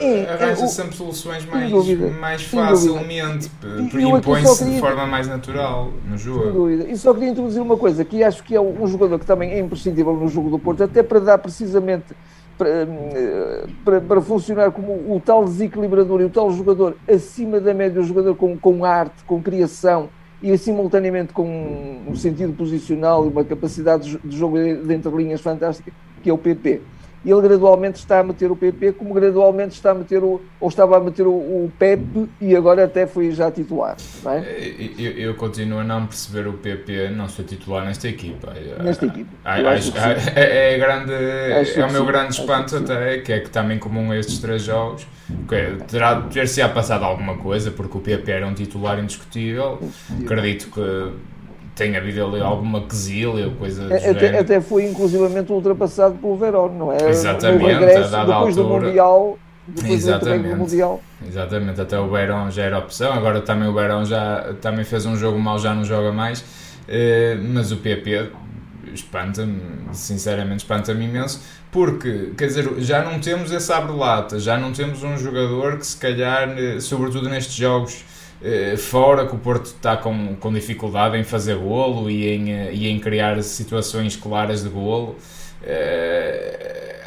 é, 0.00 0.24
arranja 0.24 0.64
é, 0.64 0.66
sempre 0.66 0.96
soluções 0.96 1.44
mais, 1.46 1.70
mais 2.18 2.42
facilmente, 2.42 3.50
por 3.90 4.00
impõe-se 4.00 4.64
de 4.64 4.80
forma 4.80 5.06
mais 5.06 5.28
natural 5.28 5.90
no 6.08 6.16
jogo. 6.16 6.44
Sem 6.44 6.52
dúvida. 6.52 6.84
E 6.88 6.96
só 6.96 7.12
queria 7.12 7.30
introduzir 7.30 7.62
uma 7.62 7.76
coisa, 7.76 8.04
que 8.04 8.24
acho 8.24 8.42
que 8.42 8.54
é 8.54 8.60
um 8.60 8.86
jogador 8.86 9.18
que 9.18 9.26
também 9.26 9.52
é 9.52 9.60
imprescindível 9.60 10.14
no 10.14 10.28
jogo 10.28 10.50
do 10.50 10.58
Porto, 10.58 10.82
até 10.82 11.02
para 11.02 11.20
dar 11.20 11.38
precisamente 11.38 12.14
para, 12.56 12.68
eh, 12.68 13.66
para, 13.84 14.00
para, 14.00 14.20
funcionar 14.20 14.70
como 14.70 14.92
o 14.92 15.20
tal 15.24 15.44
desequilibrador 15.44 16.20
e 16.20 16.24
o 16.24 16.30
tal 16.30 16.50
jogador 16.52 16.96
acima 17.08 17.60
da 17.60 17.74
média, 17.74 18.00
o 18.00 18.04
jogador 18.04 18.34
com, 18.36 18.56
com 18.56 18.84
arte, 18.84 19.24
com 19.24 19.42
criação, 19.42 20.08
e 20.42 20.56
simultaneamente 20.58 21.32
com 21.32 22.02
um 22.06 22.14
sentido 22.16 22.52
posicional 22.52 23.24
e 23.24 23.28
uma 23.28 23.44
capacidade 23.44 24.18
de 24.18 24.36
jogo 24.36 24.58
de 24.58 24.92
entre 24.92 25.10
linhas 25.14 25.40
fantástica, 25.40 25.92
que 26.22 26.28
é 26.28 26.32
o 26.32 26.38
PP. 26.38 26.80
E 27.24 27.30
ele 27.30 27.40
gradualmente 27.40 27.98
está 27.98 28.20
a 28.20 28.22
meter 28.22 28.50
o 28.50 28.56
PP, 28.56 28.92
como 28.92 29.14
gradualmente 29.14 29.74
está 29.74 29.92
a 29.92 29.94
meter 29.94 30.22
o, 30.22 30.40
ou 30.60 30.68
estava 30.68 30.96
a 30.96 31.00
meter 31.00 31.26
o, 31.26 31.30
o 31.30 31.72
Pepe 31.78 32.28
e 32.40 32.54
agora 32.56 32.84
até 32.84 33.06
foi 33.06 33.30
já 33.30 33.50
titular. 33.50 33.96
Não 34.22 34.32
é? 34.32 34.44
eu, 34.98 35.12
eu, 35.12 35.34
continuo 35.34 35.78
a 35.78 35.84
não 35.84 36.06
perceber 36.06 36.48
o 36.48 36.54
PP 36.54 37.10
não 37.10 37.28
ser 37.28 37.44
titular 37.44 37.84
nesta 37.84 38.08
equipa. 38.08 38.52
Nesta 38.82 39.06
equipa. 39.06 39.30
Acho, 39.44 39.96
acho, 39.96 40.30
é, 40.34 40.74
é, 40.74 40.78
grande, 40.78 41.12
é 41.12 41.86
o 41.86 41.92
meu 41.92 42.04
grande 42.04 42.32
espanto 42.32 42.76
até, 42.76 43.18
que 43.18 43.32
é 43.32 43.40
que 43.40 43.50
também 43.50 43.78
comum 43.78 44.10
a 44.10 44.16
estes 44.16 44.38
três 44.38 44.62
jogos 44.62 45.06
Okay, 45.44 45.76
terá 45.88 46.20
ter-se 46.22 46.60
á 46.60 46.68
passado 46.68 47.04
alguma 47.04 47.36
coisa, 47.36 47.70
porque 47.70 47.96
o 47.96 48.00
PP 48.00 48.30
era 48.30 48.46
um 48.46 48.54
titular 48.54 48.98
indiscutível. 48.98 49.78
Acredito 50.22 50.70
que 50.70 51.12
tenha 51.74 51.98
havido 51.98 52.24
ali 52.24 52.40
alguma 52.40 52.82
quesilha 52.82 53.46
ou 53.46 53.52
coisa 53.52 53.88
do 53.88 53.94
até, 53.94 54.38
até 54.38 54.60
foi 54.60 54.84
inclusivamente 54.84 55.50
ultrapassado 55.52 56.16
pelo 56.16 56.36
Verón, 56.36 56.68
não 56.70 56.92
é? 56.92 57.08
Exatamente, 57.08 57.64
regresso, 57.64 58.14
a 58.14 58.18
dada 58.18 58.32
depois 58.34 58.58
altura. 58.58 58.80
do 58.80 58.86
Mundial. 58.86 59.38
Exatamente. 59.84 60.48
Do 60.48 60.56
mundial. 60.56 61.02
Exatamente, 61.26 61.80
até 61.80 61.98
o 61.98 62.10
Verón 62.10 62.50
já 62.50 62.64
era 62.64 62.78
opção, 62.78 63.12
agora 63.12 63.40
também 63.40 63.68
o 63.68 63.72
Verón 63.72 64.04
já 64.04 64.54
também 64.60 64.84
fez 64.84 65.06
um 65.06 65.16
jogo 65.16 65.38
mal, 65.38 65.58
já 65.58 65.72
não 65.74 65.84
joga 65.84 66.12
mais. 66.12 66.44
Eh, 66.88 67.38
mas 67.40 67.70
o 67.70 67.76
PP 67.76 68.30
espanta-me, 68.92 69.60
sinceramente 69.92 70.64
espanta-me 70.64 71.04
imenso, 71.04 71.40
porque, 71.70 72.32
quer 72.36 72.46
dizer, 72.46 72.68
já 72.78 73.02
não 73.02 73.20
temos 73.20 73.52
esse 73.52 73.72
abre-lata, 73.72 74.38
já 74.38 74.58
não 74.58 74.72
temos 74.72 75.02
um 75.02 75.16
jogador 75.16 75.78
que 75.78 75.86
se 75.86 75.96
calhar, 75.96 76.50
eh, 76.58 76.80
sobretudo 76.80 77.28
nestes 77.28 77.54
jogos 77.54 78.04
fora, 78.76 79.26
que 79.26 79.34
o 79.34 79.38
Porto 79.38 79.66
está 79.66 79.96
com, 79.96 80.34
com 80.36 80.52
dificuldade 80.52 81.16
em 81.16 81.24
fazer 81.24 81.56
golo 81.56 82.10
e 82.10 82.28
em, 82.28 82.52
eh, 82.52 82.70
e 82.72 82.88
em 82.88 82.98
criar 82.98 83.42
situações 83.42 84.16
claras 84.16 84.62
de 84.62 84.68
golo. 84.68 85.16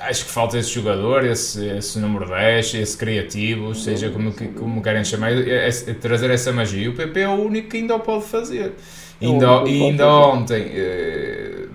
acho 0.02 0.26
que 0.26 0.32
falta 0.32 0.58
esse 0.58 0.70
jogador, 0.70 1.26
esse, 1.26 1.66
esse 1.66 2.00
número 2.00 2.28
10, 2.28 2.76
esse 2.76 2.98
criativo, 2.98 3.76
seja 3.76 4.10
como, 4.10 4.34
como 4.58 4.82
querem 4.82 5.04
chamar, 5.04 5.32
é, 5.32 5.68
é 5.68 5.94
trazer 5.94 6.30
essa 6.30 6.54
magia. 6.54 6.90
O 6.90 6.94
PP 6.94 7.20
é 7.20 7.28
o 7.28 7.34
único 7.34 7.70
que 7.70 7.78
ainda 7.78 7.96
o 7.96 8.00
pode 8.00 8.26
fazer. 8.26 8.74
É 9.22 9.26
ainda, 9.26 9.64
e 9.66 9.84
ainda 9.84 10.08
ontem 10.08 10.72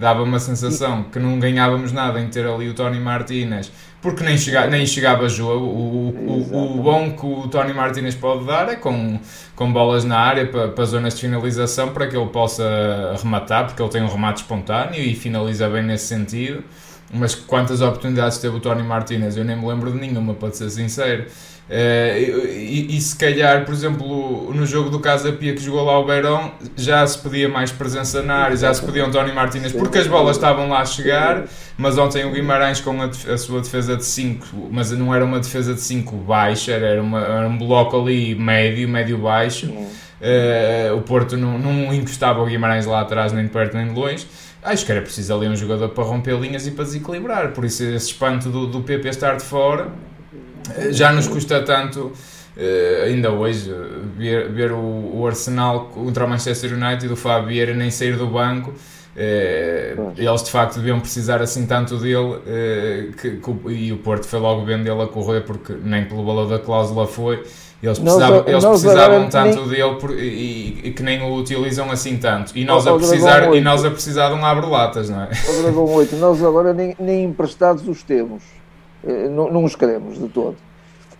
dava 0.00 0.22
uma 0.22 0.40
sensação 0.40 1.04
que 1.04 1.18
não 1.18 1.38
ganhávamos 1.38 1.92
nada 1.92 2.18
em 2.20 2.28
ter 2.28 2.46
ali 2.46 2.68
o 2.68 2.74
Tony 2.74 2.98
Martinez, 2.98 3.70
porque 4.02 4.24
nem, 4.24 4.38
chega, 4.38 4.66
nem 4.66 4.86
chegava 4.86 5.28
jogo. 5.28 5.66
O, 5.66 6.08
o, 6.08 6.78
o, 6.78 6.82
bom 6.82 7.12
que 7.12 7.26
o 7.26 7.48
Tony 7.48 7.72
Martinez 7.72 8.14
pode 8.14 8.46
dar 8.46 8.68
é 8.68 8.76
com, 8.76 9.18
com 9.54 9.72
bolas 9.72 10.04
na 10.04 10.18
área 10.18 10.46
para, 10.46 10.68
para 10.68 10.84
zonas 10.84 11.14
de 11.14 11.20
finalização 11.20 11.92
para 11.92 12.06
que 12.06 12.16
ele 12.16 12.28
possa 12.28 13.14
rematar, 13.22 13.66
porque 13.66 13.82
ele 13.82 13.90
tem 13.90 14.02
um 14.02 14.08
remate 14.08 14.42
espontâneo 14.42 15.00
e 15.00 15.14
finaliza 15.14 15.68
bem 15.68 15.82
nesse 15.82 16.06
sentido. 16.06 16.64
Mas 17.12 17.34
quantas 17.34 17.80
oportunidades 17.80 18.38
teve 18.38 18.56
o 18.56 18.60
Tony 18.60 18.82
Martinez? 18.82 19.36
Eu 19.36 19.44
nem 19.44 19.56
me 19.56 19.66
lembro 19.66 19.90
de 19.90 19.98
nenhuma, 19.98 20.34
para 20.34 20.52
ser 20.52 20.70
sincero. 20.70 21.26
Uh, 21.70 22.48
e, 22.48 22.96
e, 22.96 23.00
se 23.00 23.14
calhar, 23.14 23.64
por 23.64 23.72
exemplo, 23.72 24.52
no 24.52 24.66
jogo 24.66 24.90
do 24.90 24.98
Casa 24.98 25.30
Pia 25.30 25.54
que 25.54 25.62
jogou 25.62 25.84
lá 25.84 26.00
o 26.00 26.04
Beirão, 26.04 26.50
já 26.76 27.06
se 27.06 27.16
pedia 27.18 27.48
mais 27.48 27.70
presença 27.70 28.20
na 28.22 28.34
área, 28.34 28.56
já 28.56 28.74
se 28.74 28.84
pedia 28.84 29.08
Tony 29.08 29.32
Martínez, 29.32 29.70
porque 29.70 29.98
as 29.98 30.08
bolas 30.08 30.36
estavam 30.36 30.68
lá 30.68 30.80
a 30.80 30.84
chegar, 30.84 31.44
mas 31.78 31.96
ontem 31.96 32.24
o 32.24 32.32
Guimarães 32.32 32.80
com 32.80 33.00
a, 33.00 33.04
a 33.04 33.38
sua 33.38 33.60
defesa 33.60 33.96
de 33.96 34.04
5, 34.04 34.68
mas 34.72 34.90
não 34.90 35.14
era 35.14 35.24
uma 35.24 35.38
defesa 35.38 35.72
de 35.72 35.80
5 35.80 36.16
baixa, 36.16 36.72
era, 36.72 37.00
uma, 37.00 37.20
era 37.20 37.46
um 37.46 37.56
bloco 37.56 38.00
ali 38.00 38.34
médio, 38.34 38.88
médio-baixo. 38.88 39.66
Uh, 39.68 40.96
o 40.96 41.02
Porto 41.02 41.36
não, 41.36 41.56
não 41.56 41.94
encostava 41.94 42.42
o 42.42 42.46
Guimarães 42.46 42.84
lá 42.84 43.00
atrás, 43.00 43.32
nem 43.32 43.44
de 43.44 43.50
perto 43.50 43.76
nem 43.76 43.86
de 43.86 43.94
longe. 43.94 44.26
Acho 44.62 44.84
que 44.84 44.92
era 44.92 45.00
preciso 45.00 45.34
ali 45.34 45.48
um 45.48 45.56
jogador 45.56 45.88
para 45.90 46.04
romper 46.04 46.38
linhas 46.38 46.66
e 46.66 46.70
para 46.70 46.84
desequilibrar, 46.84 47.52
por 47.52 47.64
isso 47.64 47.82
esse 47.82 48.08
espanto 48.08 48.50
do, 48.50 48.66
do 48.66 48.82
PP 48.82 49.08
estar 49.08 49.36
de 49.36 49.42
fora 49.42 49.90
já 50.90 51.12
nos 51.12 51.26
custa 51.28 51.62
tanto, 51.62 52.12
uh, 52.56 53.04
ainda 53.04 53.30
hoje, 53.30 53.72
ver, 54.16 54.50
ver 54.50 54.72
o, 54.72 55.12
o, 55.16 55.26
Arsenal 55.26 55.86
contra 55.86 56.24
o 56.24 56.28
Manchester 56.28 56.72
United, 56.72 57.12
o 57.12 57.16
Fábio 57.16 57.48
Vieira 57.48 57.74
nem 57.74 57.90
sair 57.90 58.16
do 58.16 58.26
banco. 58.26 58.70
Uh, 58.70 60.12
eles 60.16 60.42
de 60.44 60.50
facto 60.50 60.76
deviam 60.76 61.00
precisar 61.00 61.42
assim 61.42 61.66
tanto 61.66 61.96
dele 61.96 62.16
uh, 62.16 63.12
que, 63.20 63.38
que, 63.38 63.72
e 63.72 63.92
o 63.92 63.98
Porto 63.98 64.24
foi 64.24 64.38
logo 64.38 64.64
vendo 64.64 64.86
ele 64.86 65.02
a 65.02 65.06
correr 65.06 65.40
porque 65.40 65.74
nem 65.82 66.04
pelo 66.04 66.24
valor 66.24 66.48
da 66.48 66.60
cláusula 66.60 67.08
foi 67.08 67.42
eles 67.82 67.98
precisavam, 67.98 68.36
nós, 68.36 68.48
eles 68.48 68.64
nós 68.64 68.82
precisavam 68.82 69.28
tanto 69.28 69.60
nem... 69.60 69.68
dele 69.68 69.94
por, 69.96 70.10
e, 70.10 70.80
e, 70.84 70.92
que 70.92 71.02
nem 71.02 71.22
o 71.22 71.34
utilizam 71.34 71.90
assim 71.90 72.16
tanto 72.18 72.56
e 72.56 72.64
nós, 72.64 72.86
a 72.86 72.94
precisar, 72.94 73.54
e 73.54 73.60
nós 73.60 73.84
a 73.84 73.90
precisar 73.90 74.28
de 74.28 74.34
um 74.34 74.44
abre-latas 74.44 75.08
não 75.08 75.22
é? 75.22 75.28
O 75.48 75.62
Dragão 75.62 75.84
8, 75.84 76.16
nós 76.16 76.42
agora 76.44 76.74
nem, 76.74 76.94
nem 76.98 77.24
emprestados 77.24 77.88
os 77.88 78.02
temos 78.02 78.42
eh, 79.04 79.28
não, 79.28 79.50
não 79.50 79.64
os 79.64 79.74
queremos 79.74 80.18
de 80.18 80.28
todo. 80.28 80.56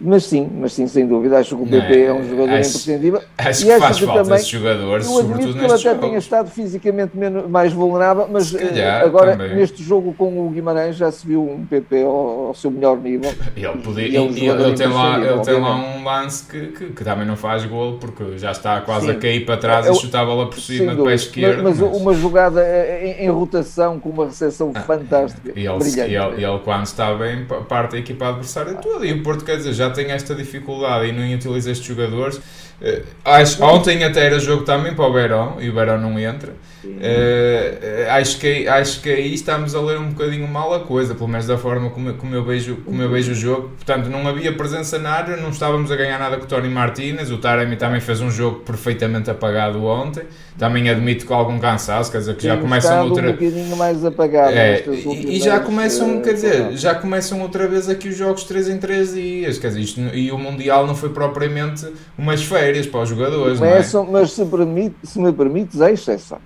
Mas 0.00 0.25
sim, 0.25 0.49
mas 0.59 0.73
sim, 0.73 0.87
sem 0.87 1.07
dúvida, 1.07 1.38
acho 1.38 1.54
que 1.54 1.62
o 1.62 1.66
PP 1.66 1.95
é, 1.95 2.04
é 2.07 2.12
um 2.12 2.26
jogador 2.26 2.54
acho, 2.54 2.71
imprescindível. 2.71 3.23
Acho 3.37 3.66
que 3.66 3.78
faz 3.78 3.99
falta 3.99 4.23
também, 4.23 4.38
esse 4.38 4.50
jogador, 4.50 5.02
eu 5.02 5.19
admito 5.19 5.52
que 5.52 5.59
ele 5.59 5.66
até 5.66 5.76
jogo. 5.76 6.00
tenha 6.00 6.19
estado 6.19 6.50
fisicamente 6.50 7.14
menos, 7.14 7.47
mais 7.50 7.71
vulnerável, 7.73 8.26
mas 8.33 8.50
calhar, 8.50 9.02
agora 9.02 9.37
também. 9.37 9.57
neste 9.57 9.83
jogo 9.83 10.14
com 10.14 10.47
o 10.47 10.49
Guimarães 10.49 10.97
já 10.97 11.12
se 11.12 11.26
viu 11.26 11.42
um 11.42 11.66
PP 11.66 12.02
ao, 12.02 12.47
ao 12.47 12.54
seu 12.54 12.71
melhor 12.71 12.99
nível. 12.99 13.30
Ele, 13.54 13.83
podia, 13.83 14.19
é 14.19 14.21
um 14.23 14.28
ele, 14.28 14.75
tem, 14.75 14.87
lá, 14.87 15.19
ele 15.19 15.40
tem 15.40 15.61
lá 15.61 15.76
um 15.76 16.02
lance 16.02 16.45
que, 16.45 16.69
que, 16.69 16.87
que, 16.92 17.04
também 17.04 17.26
não 17.26 17.37
faz 17.37 17.64
gol, 17.66 17.99
porque 17.99 18.38
já 18.38 18.52
está 18.52 18.80
quase 18.80 19.07
sim. 19.07 19.12
a 19.12 19.14
cair 19.16 19.45
para 19.45 19.57
trás 19.59 19.87
eu, 19.87 19.92
e 19.92 19.97
chutar 19.97 20.23
a 20.23 20.25
bola 20.25 20.49
por 20.49 20.59
cima 20.59 20.95
do 20.95 21.04
pé 21.04 21.14
esquerdo. 21.14 21.62
Mas, 21.62 21.78
mas, 21.78 22.00
uma 22.00 22.14
jogada 22.14 22.64
em, 23.02 23.25
em, 23.25 23.28
rotação 23.28 24.00
com 24.00 24.09
uma 24.09 24.26
recepção 24.26 24.73
ah, 24.75 24.80
fantástica. 24.80 25.52
E 25.54 25.66
ele, 25.66 26.00
ele, 26.00 26.45
ele, 26.45 26.59
quando 26.64 26.87
está 26.87 27.14
bem, 27.14 27.45
parte 27.45 27.92
da 27.92 27.99
equipa 27.99 28.28
adversária 28.28 28.75
toda. 28.75 29.04
E 29.04 29.12
o 29.12 29.23
Porto, 29.23 29.45
quer 29.45 29.57
dizer, 29.57 29.75
já 29.75 29.90
tem 29.91 30.11
esta 30.11 30.35
dificuldade 30.35 31.09
e 31.09 31.13
não 31.13 31.23
utiliza 31.35 31.71
estes 31.71 31.87
jogadores. 31.87 32.41
Uh, 32.81 33.05
acho, 33.25 33.63
ontem 33.63 34.03
até 34.05 34.25
era 34.25 34.39
jogo 34.39 34.65
também 34.65 34.95
para 34.95 35.07
o 35.07 35.13
Beirão 35.13 35.57
e 35.61 35.69
o 35.69 35.75
Beirão 35.75 35.99
não 35.99 36.19
entra. 36.19 36.55
Uh, 36.83 38.11
acho, 38.11 38.39
que, 38.39 38.67
acho 38.67 39.03
que 39.03 39.11
aí 39.11 39.35
estamos 39.35 39.75
a 39.75 39.81
ler 39.81 39.99
um 39.99 40.09
bocadinho 40.09 40.49
mal 40.49 40.73
a 40.75 40.81
coisa, 40.81 41.15
pelo 41.15 41.29
menos 41.29 41.47
da 41.47 41.59
forma 41.59 41.91
como, 41.91 42.15
como, 42.15 42.35
eu, 42.35 42.43
vejo, 42.43 42.77
como 42.77 43.03
eu 43.03 43.11
vejo 43.11 43.33
o 43.33 43.35
jogo. 43.35 43.71
Portanto, 43.77 44.09
não 44.09 44.27
havia 44.27 44.53
presença 44.53 44.99
na 44.99 45.11
área, 45.11 45.37
não 45.37 45.51
estávamos 45.51 45.93
a 45.93 45.97
ganhar 45.97 46.19
nada 46.19 46.39
com 46.39 46.45
o 46.45 46.47
Tony 46.47 46.69
Martinez. 46.69 47.31
O 47.31 47.39
Taremi 47.39 47.77
também 47.77 48.01
fez 48.01 48.21
um 48.21 48.31
jogo 48.31 48.61
perfeitamente 48.61 49.31
apagado 49.31 49.85
ontem. 49.85 50.23
Também 50.59 50.89
admito 50.89 51.27
com 51.27 51.35
algum 51.35 51.59
cansaço, 51.59 52.11
quer 52.11 52.19
dizer, 52.19 52.37
que 52.37 52.45
já 52.45 52.57
começam 52.57 53.05
outra. 53.07 53.29
Um 53.29 53.33
bocadinho 53.33 53.77
mais 53.77 54.05
apagado. 54.05 54.53
É, 54.53 54.85
e, 54.87 55.37
e 55.37 55.41
já 55.41 55.61
começam, 55.61 56.21
quer 56.23 56.35
dizer, 56.35 56.73
já 56.77 56.95
começam 56.95 57.41
outra 57.41 57.67
vez 57.67 57.89
aqui 57.89 58.09
os 58.09 58.17
jogos 58.17 58.45
3 58.45 58.71
em 58.71 58.79
3 58.79 59.15
dias. 59.15 59.59
Quer 59.59 59.69
dizer, 59.69 59.81
isto, 59.81 60.01
e 60.15 60.31
o 60.33 60.39
Mundial 60.39 60.87
não 60.87 60.95
foi 60.95 61.11
propriamente 61.11 61.87
umas 62.17 62.43
férias 62.71 62.87
para 62.87 63.00
os 63.00 63.09
jogadores. 63.09 63.61
Não 63.61 63.67
é? 63.67 63.83
mas 64.11 64.33
se, 64.33 64.45
permite, 64.47 64.97
se 65.03 65.19
me 65.21 65.33
permites, 65.33 65.81
é 65.81 65.93
exceção. 65.93 66.39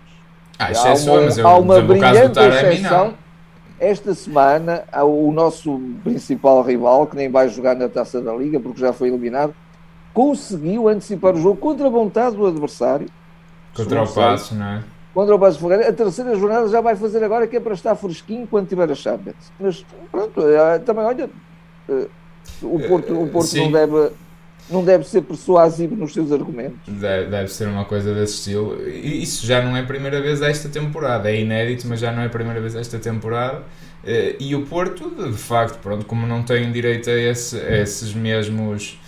Ah, 0.59 0.71
exceção, 0.71 1.23
mas 1.23 1.39
eu, 1.39 1.47
há 1.47 1.59
uma 1.59 1.75
exemplo, 1.77 1.95
brilhante 1.95 2.39
exceção. 2.39 3.15
Esta 3.79 4.15
semana, 4.15 4.85
o 5.03 5.31
nosso 5.33 5.81
principal 6.03 6.63
rival, 6.63 7.07
que 7.07 7.17
nem 7.17 7.29
vai 7.29 7.49
jogar 7.49 7.75
na 7.75 7.89
taça 7.89 8.21
da 8.21 8.33
Liga 8.33 8.59
porque 8.61 8.81
já 8.81 8.93
foi 8.93 9.09
eliminado, 9.09 9.55
conseguiu 10.13 10.89
antecipar 10.89 11.35
o 11.35 11.39
jogo 11.41 11.57
contra 11.57 11.87
a 11.87 11.91
vontade 11.91 12.37
do 12.37 12.47
adversário. 12.47 13.09
Contra 13.75 14.03
o 14.03 14.09
Passo, 14.09 14.55
não 14.55 14.65
é? 14.65 14.85
Contra 15.13 15.35
o 15.35 15.39
Passo 15.39 15.59
Ferreira. 15.59 15.89
A 15.89 15.93
terceira 15.93 16.37
jornada 16.37 16.69
já 16.69 16.81
vai 16.81 16.95
fazer 16.95 17.23
agora, 17.23 17.47
que 17.47 17.57
é 17.57 17.61
para 17.61 17.75
estar 17.75 17.95
fresquinho 17.97 18.47
quando 18.47 18.69
tiver 18.69 18.91
a 18.91 18.95
Champions. 18.95 19.53
Mas 19.59 19.85
pronto, 20.11 20.41
é, 20.41 20.79
também 20.79 21.05
olha, 21.05 21.29
eh, 21.89 22.07
o 22.63 22.79
Porto, 22.79 23.23
o 23.23 23.29
Porto 23.29 23.57
não 23.57 23.73
deve 23.73 24.13
não 24.71 24.85
deve 24.85 25.05
ser 25.05 25.23
persuasivo 25.23 25.95
nos 25.95 26.13
seus 26.13 26.33
argumentos. 26.33 26.79
Deve, 26.87 27.31
deve, 27.31 27.49
ser 27.49 27.69
uma 27.69 27.85
coisa 27.85 28.15
desse 28.15 28.35
estilo. 28.35 28.89
Isso 28.89 29.47
já 29.47 29.63
não 29.63 29.77
é 29.77 29.81
a 29.81 29.85
primeira 29.85 30.21
vez 30.21 30.41
esta 30.41 30.69
temporada. 30.69 31.31
É 31.31 31.41
inédito, 31.41 31.87
mas 31.87 32.01
já 32.01 32.11
não 32.13 32.23
é 32.23 32.27
a 32.27 32.31
primeira 32.31 32.61
vez 32.61 32.75
esta 32.75 32.99
temporada. 32.99 33.63
Eh, 34.07 34.37
e 34.41 34.55
o 34.55 34.67
Porto, 34.67 35.11
de 35.11 35.37
facto, 35.37 35.79
pronto, 35.81 36.05
como 36.07 36.27
não 36.27 36.43
tem 36.43 36.71
direito 36.73 37.11
a, 37.11 37.13
esse, 37.13 37.59
a 37.59 37.79
esses 37.83 38.15
mesmos, 38.15 38.99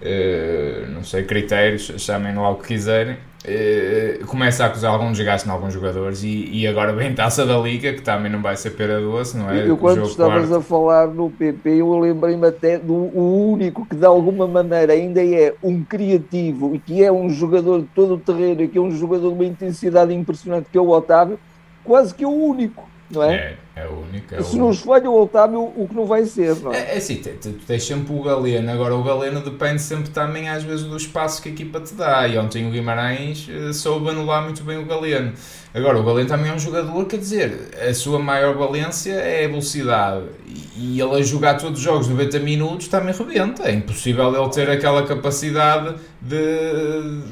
eh, 0.00 0.86
não 0.90 1.02
sei, 1.04 1.24
critérios, 1.24 1.92
chamem 1.98 2.34
lá 2.34 2.50
o 2.50 2.56
que 2.56 2.68
quiserem, 2.68 3.16
Uh, 3.44 4.24
começa 4.26 4.62
a 4.62 4.68
acusar 4.68 4.92
algum 4.92 5.10
desgaste 5.10 5.48
em 5.48 5.50
alguns 5.50 5.74
jogadores 5.74 6.22
e, 6.22 6.48
e 6.52 6.64
agora 6.64 6.92
vem 6.92 7.12
taça 7.12 7.44
da 7.44 7.58
Liga 7.58 7.92
que 7.92 8.00
também 8.00 8.30
não 8.30 8.40
vai 8.40 8.56
ser 8.56 8.70
pera 8.70 9.00
doce, 9.00 9.36
não 9.36 9.50
é? 9.50 9.68
Eu, 9.68 9.76
quando 9.76 10.04
estavas 10.04 10.48
quarto... 10.48 10.54
a 10.54 10.62
falar 10.62 11.08
no 11.08 11.28
PP, 11.28 11.70
eu 11.80 11.98
lembrei-me 11.98 12.46
até 12.46 12.78
do 12.78 12.94
o 12.94 13.50
único 13.50 13.84
que 13.84 13.96
de 13.96 14.06
alguma 14.06 14.46
maneira 14.46 14.92
ainda 14.92 15.24
é 15.24 15.52
um 15.60 15.82
criativo 15.82 16.72
e 16.72 16.78
que 16.78 17.02
é 17.02 17.10
um 17.10 17.28
jogador 17.30 17.80
de 17.80 17.88
todo 17.88 18.14
o 18.14 18.18
terreno 18.18 18.62
e 18.62 18.68
que 18.68 18.78
é 18.78 18.80
um 18.80 18.92
jogador 18.92 19.30
de 19.30 19.34
uma 19.34 19.44
intensidade 19.44 20.14
impressionante, 20.14 20.68
que 20.70 20.78
é 20.78 20.80
o 20.80 20.90
Otávio, 20.90 21.36
quase 21.82 22.14
que 22.14 22.22
é 22.22 22.28
o 22.28 22.30
único 22.30 22.91
não 23.12 23.22
é? 23.22 23.34
É, 23.34 23.82
é 23.82 23.86
o 23.86 24.00
único. 24.00 24.34
É 24.34 24.42
Se 24.42 24.56
não 24.56 24.74
falha 24.74 25.10
o 25.10 25.22
Otávio, 25.22 25.72
o 25.76 25.86
que 25.88 25.94
não 25.94 26.06
vai 26.06 26.24
ser, 26.24 26.56
não 26.56 26.72
é? 26.72 26.78
É, 26.78 26.94
é 26.94 26.96
assim, 26.96 27.16
tu 27.16 27.50
tens 27.66 27.84
sempre 27.84 28.14
o 28.14 28.22
Galeno, 28.22 28.70
agora 28.70 28.94
o 28.94 29.02
Galeno 29.02 29.40
depende 29.40 29.80
sempre 29.80 30.10
também 30.10 30.48
às 30.48 30.62
vezes 30.62 30.84
do 30.84 30.96
espaço 30.96 31.42
que 31.42 31.48
a 31.48 31.52
equipa 31.52 31.80
te 31.80 31.94
dá, 31.94 32.26
e 32.26 32.38
ontem 32.38 32.66
o 32.66 32.70
Guimarães 32.70 33.48
uh, 33.48 33.72
soube 33.72 34.10
anular 34.10 34.42
muito 34.42 34.62
bem 34.64 34.78
o 34.78 34.86
Galeno. 34.86 35.32
Agora, 35.74 35.98
o 35.98 36.02
Galeno 36.02 36.28
também 36.28 36.50
é 36.50 36.54
um 36.54 36.58
jogador, 36.58 37.06
quer 37.06 37.18
dizer, 37.18 37.70
a 37.88 37.94
sua 37.94 38.18
maior 38.18 38.54
valência 38.54 39.12
é 39.12 39.44
a 39.44 39.48
velocidade, 39.48 40.26
e, 40.46 40.96
e 40.96 41.00
ele 41.00 41.14
a 41.16 41.22
jogar 41.22 41.54
todos 41.54 41.78
os 41.78 41.84
jogos 41.84 42.08
90 42.08 42.38
minutos 42.40 42.88
também 42.88 43.14
rebenta, 43.14 43.62
é 43.68 43.72
impossível 43.72 44.34
ele 44.34 44.50
ter 44.50 44.68
aquela 44.68 45.06
capacidade 45.06 45.94
de 46.20 47.22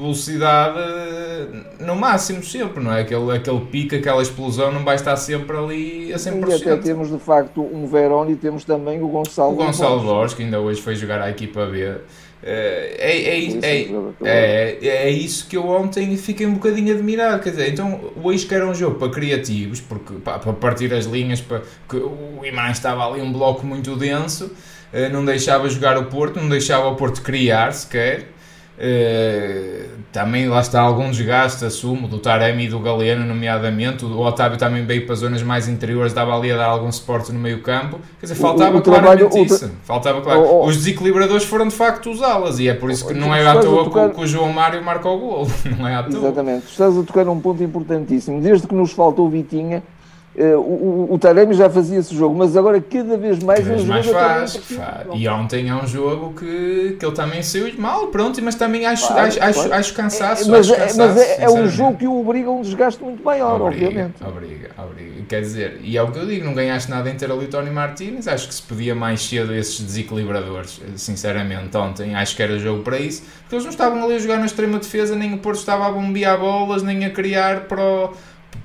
velocidade 0.00 0.78
no 1.78 1.94
máximo 1.94 2.42
sempre, 2.42 2.82
não 2.82 2.92
é? 2.92 3.02
Aquele, 3.02 3.36
aquele 3.36 3.60
pico, 3.66 3.94
aquela 3.94 4.22
explosão 4.22 4.72
não 4.72 4.84
vai 4.84 4.96
estar 4.96 5.16
sempre 5.16 5.56
ali 5.56 6.12
a 6.12 6.16
100%. 6.16 6.48
E 6.48 6.54
até 6.54 6.76
temos 6.78 7.10
de 7.10 7.18
facto 7.18 7.62
um 7.62 7.86
Verón 7.86 8.28
e 8.30 8.36
temos 8.36 8.64
também 8.64 9.02
o 9.02 9.08
Gonçalo 9.08 9.52
O 9.52 9.56
Gonçalo 9.56 10.00
Borges, 10.00 10.34
que 10.34 10.42
ainda 10.42 10.58
hoje 10.60 10.80
foi 10.80 10.96
jogar 10.96 11.20
à 11.20 11.30
equipa 11.30 11.66
B. 11.66 11.94
É, 12.42 12.96
é, 12.98 13.44
é, 13.62 13.88
é, 14.24 14.86
é, 14.86 15.10
isso 15.10 15.46
que 15.46 15.58
eu 15.58 15.68
ontem 15.68 16.16
fiquei 16.16 16.46
um 16.46 16.54
bocadinho 16.54 16.94
admirado. 16.94 17.42
Quer 17.42 17.50
dizer, 17.50 17.68
então 17.70 18.12
hoje 18.22 18.46
que 18.46 18.54
era 18.54 18.66
um 18.66 18.74
jogo 18.74 18.98
para 18.98 19.10
criativos, 19.10 19.80
porque 19.80 20.14
para 20.14 20.38
partir 20.54 20.92
as 20.94 21.04
linhas, 21.04 21.40
para, 21.42 21.62
que 21.86 21.96
o 21.96 22.40
Imã 22.42 22.70
estava 22.70 23.06
ali 23.06 23.20
um 23.20 23.30
bloco 23.30 23.66
muito 23.66 23.94
denso, 23.94 24.50
não 25.12 25.22
deixava 25.22 25.68
jogar 25.68 25.98
o 25.98 26.06
Porto, 26.06 26.40
não 26.40 26.48
deixava 26.48 26.88
o 26.88 26.96
Porto 26.96 27.20
criar 27.20 27.72
sequer. 27.72 28.28
Uh, 28.80 29.90
também 30.10 30.48
lá 30.48 30.60
está 30.60 30.80
algum 30.80 31.10
desgaste, 31.10 31.64
assumo, 31.64 32.08
do 32.08 32.18
Taremi 32.18 32.64
e 32.64 32.68
do 32.68 32.80
Galeno, 32.80 33.26
nomeadamente. 33.26 34.04
O 34.04 34.20
Otávio 34.20 34.58
também 34.58 34.84
veio 34.84 35.04
para 35.04 35.14
zonas 35.14 35.42
mais 35.42 35.68
interiores, 35.68 36.12
dava 36.12 36.34
ali 36.34 36.50
a 36.50 36.56
dar 36.56 36.66
algum 36.66 36.90
suporte 36.90 37.30
no 37.30 37.38
meio 37.38 37.62
campo. 37.62 38.00
Quer 38.18 38.26
dizer, 38.26 38.34
faltava 38.34 38.76
o, 38.76 38.78
o 38.80 38.82
claramente 38.82 39.28
trabalho, 39.28 39.46
isso. 39.46 39.70
Faltava 39.84 40.20
claro. 40.22 40.40
Oh, 40.40 40.62
oh. 40.62 40.66
Os 40.66 40.78
desequilibradores 40.78 41.44
foram 41.44 41.68
de 41.68 41.74
facto 41.74 42.10
usá-las 42.10 42.58
e 42.58 42.68
é 42.68 42.74
por 42.74 42.90
isso 42.90 43.06
que 43.06 43.14
não 43.14 43.34
é 43.34 43.46
à 43.46 43.60
toa 43.60 43.84
tocar... 43.84 44.10
que 44.10 44.20
o 44.20 44.26
João 44.26 44.52
Mário 44.52 44.82
marca 44.82 45.08
o 45.08 45.18
gol. 45.18 45.46
Não 45.78 45.86
é 45.86 45.94
à 45.94 46.02
toa. 46.02 46.18
Exatamente. 46.18 46.66
Estás 46.66 46.96
a 46.96 47.02
tocar 47.02 47.28
um 47.28 47.38
ponto 47.38 47.62
importantíssimo. 47.62 48.40
Desde 48.40 48.66
que 48.66 48.74
nos 48.74 48.92
faltou 48.92 49.26
o 49.26 49.30
Vitinha 49.30 49.82
Uh, 50.32 50.56
o, 50.60 51.14
o, 51.14 51.18
Taremi 51.18 51.54
já 51.54 51.68
fazia 51.68 51.98
esse 51.98 52.14
jogo, 52.14 52.36
mas 52.36 52.56
agora 52.56 52.80
cada 52.80 53.16
vez 53.16 53.42
mais 53.42 53.58
cada 53.58 53.74
vez 53.74 53.84
mais 53.84 54.06
faz, 54.06 54.56
faz. 54.58 55.08
E 55.12 55.26
ontem 55.28 55.68
é 55.68 55.74
um 55.74 55.84
jogo 55.84 56.32
que, 56.38 56.96
que 57.00 57.04
ele 57.04 57.14
também 57.16 57.42
saiu 57.42 57.68
mal, 57.76 58.06
pronto, 58.06 58.40
mas 58.40 58.54
também 58.54 58.86
acho, 58.86 59.08
claro, 59.08 59.26
acho, 59.26 59.38
claro. 59.38 59.50
acho, 59.50 59.72
acho, 59.72 59.94
cansaço. 59.94 60.44
É, 60.44 60.52
mas, 60.52 60.70
acho 60.70 60.80
cansaço, 60.80 60.98
mas 60.98 61.16
é, 61.16 61.42
é, 61.42 61.50
um 61.50 61.68
jogo 61.68 61.96
que 61.96 62.06
o 62.06 62.20
obriga 62.20 62.48
a 62.48 62.52
um 62.52 62.62
desgaste 62.62 63.02
muito 63.02 63.24
maior, 63.24 63.60
obriga, 63.60 63.86
obviamente. 63.86 64.24
Obriga, 64.24 64.70
obriga. 64.78 65.22
Quer 65.28 65.40
dizer, 65.40 65.80
e 65.82 65.98
é 65.98 66.02
o 66.02 66.12
que 66.12 66.18
eu 66.20 66.26
digo, 66.26 66.44
não 66.44 66.54
ganhaste 66.54 66.88
nada 66.88 67.10
em 67.10 67.16
ter 67.16 67.28
ali 67.28 67.48
Tony 67.48 67.70
Martínez, 67.70 68.28
acho 68.28 68.46
que 68.46 68.54
se 68.54 68.62
podia 68.62 68.94
mais 68.94 69.20
cedo 69.20 69.52
esses 69.52 69.80
desequilibradores, 69.80 70.80
sinceramente, 70.94 71.76
ontem 71.76 72.14
acho 72.14 72.36
que 72.36 72.42
era 72.42 72.56
jogo 72.56 72.84
para 72.84 73.00
isso, 73.00 73.24
porque 73.42 73.56
eles 73.56 73.64
não 73.64 73.72
estavam 73.72 74.04
ali 74.04 74.14
a 74.14 74.18
jogar 74.20 74.38
na 74.38 74.46
extrema 74.46 74.78
defesa, 74.78 75.16
nem 75.16 75.34
o 75.34 75.38
Porto 75.38 75.58
estava 75.58 75.88
a 75.88 75.90
bombear 75.90 76.38
bolas, 76.38 76.84
nem 76.84 77.04
a 77.04 77.10
criar 77.10 77.62
para 77.62 77.82
o 77.82 78.12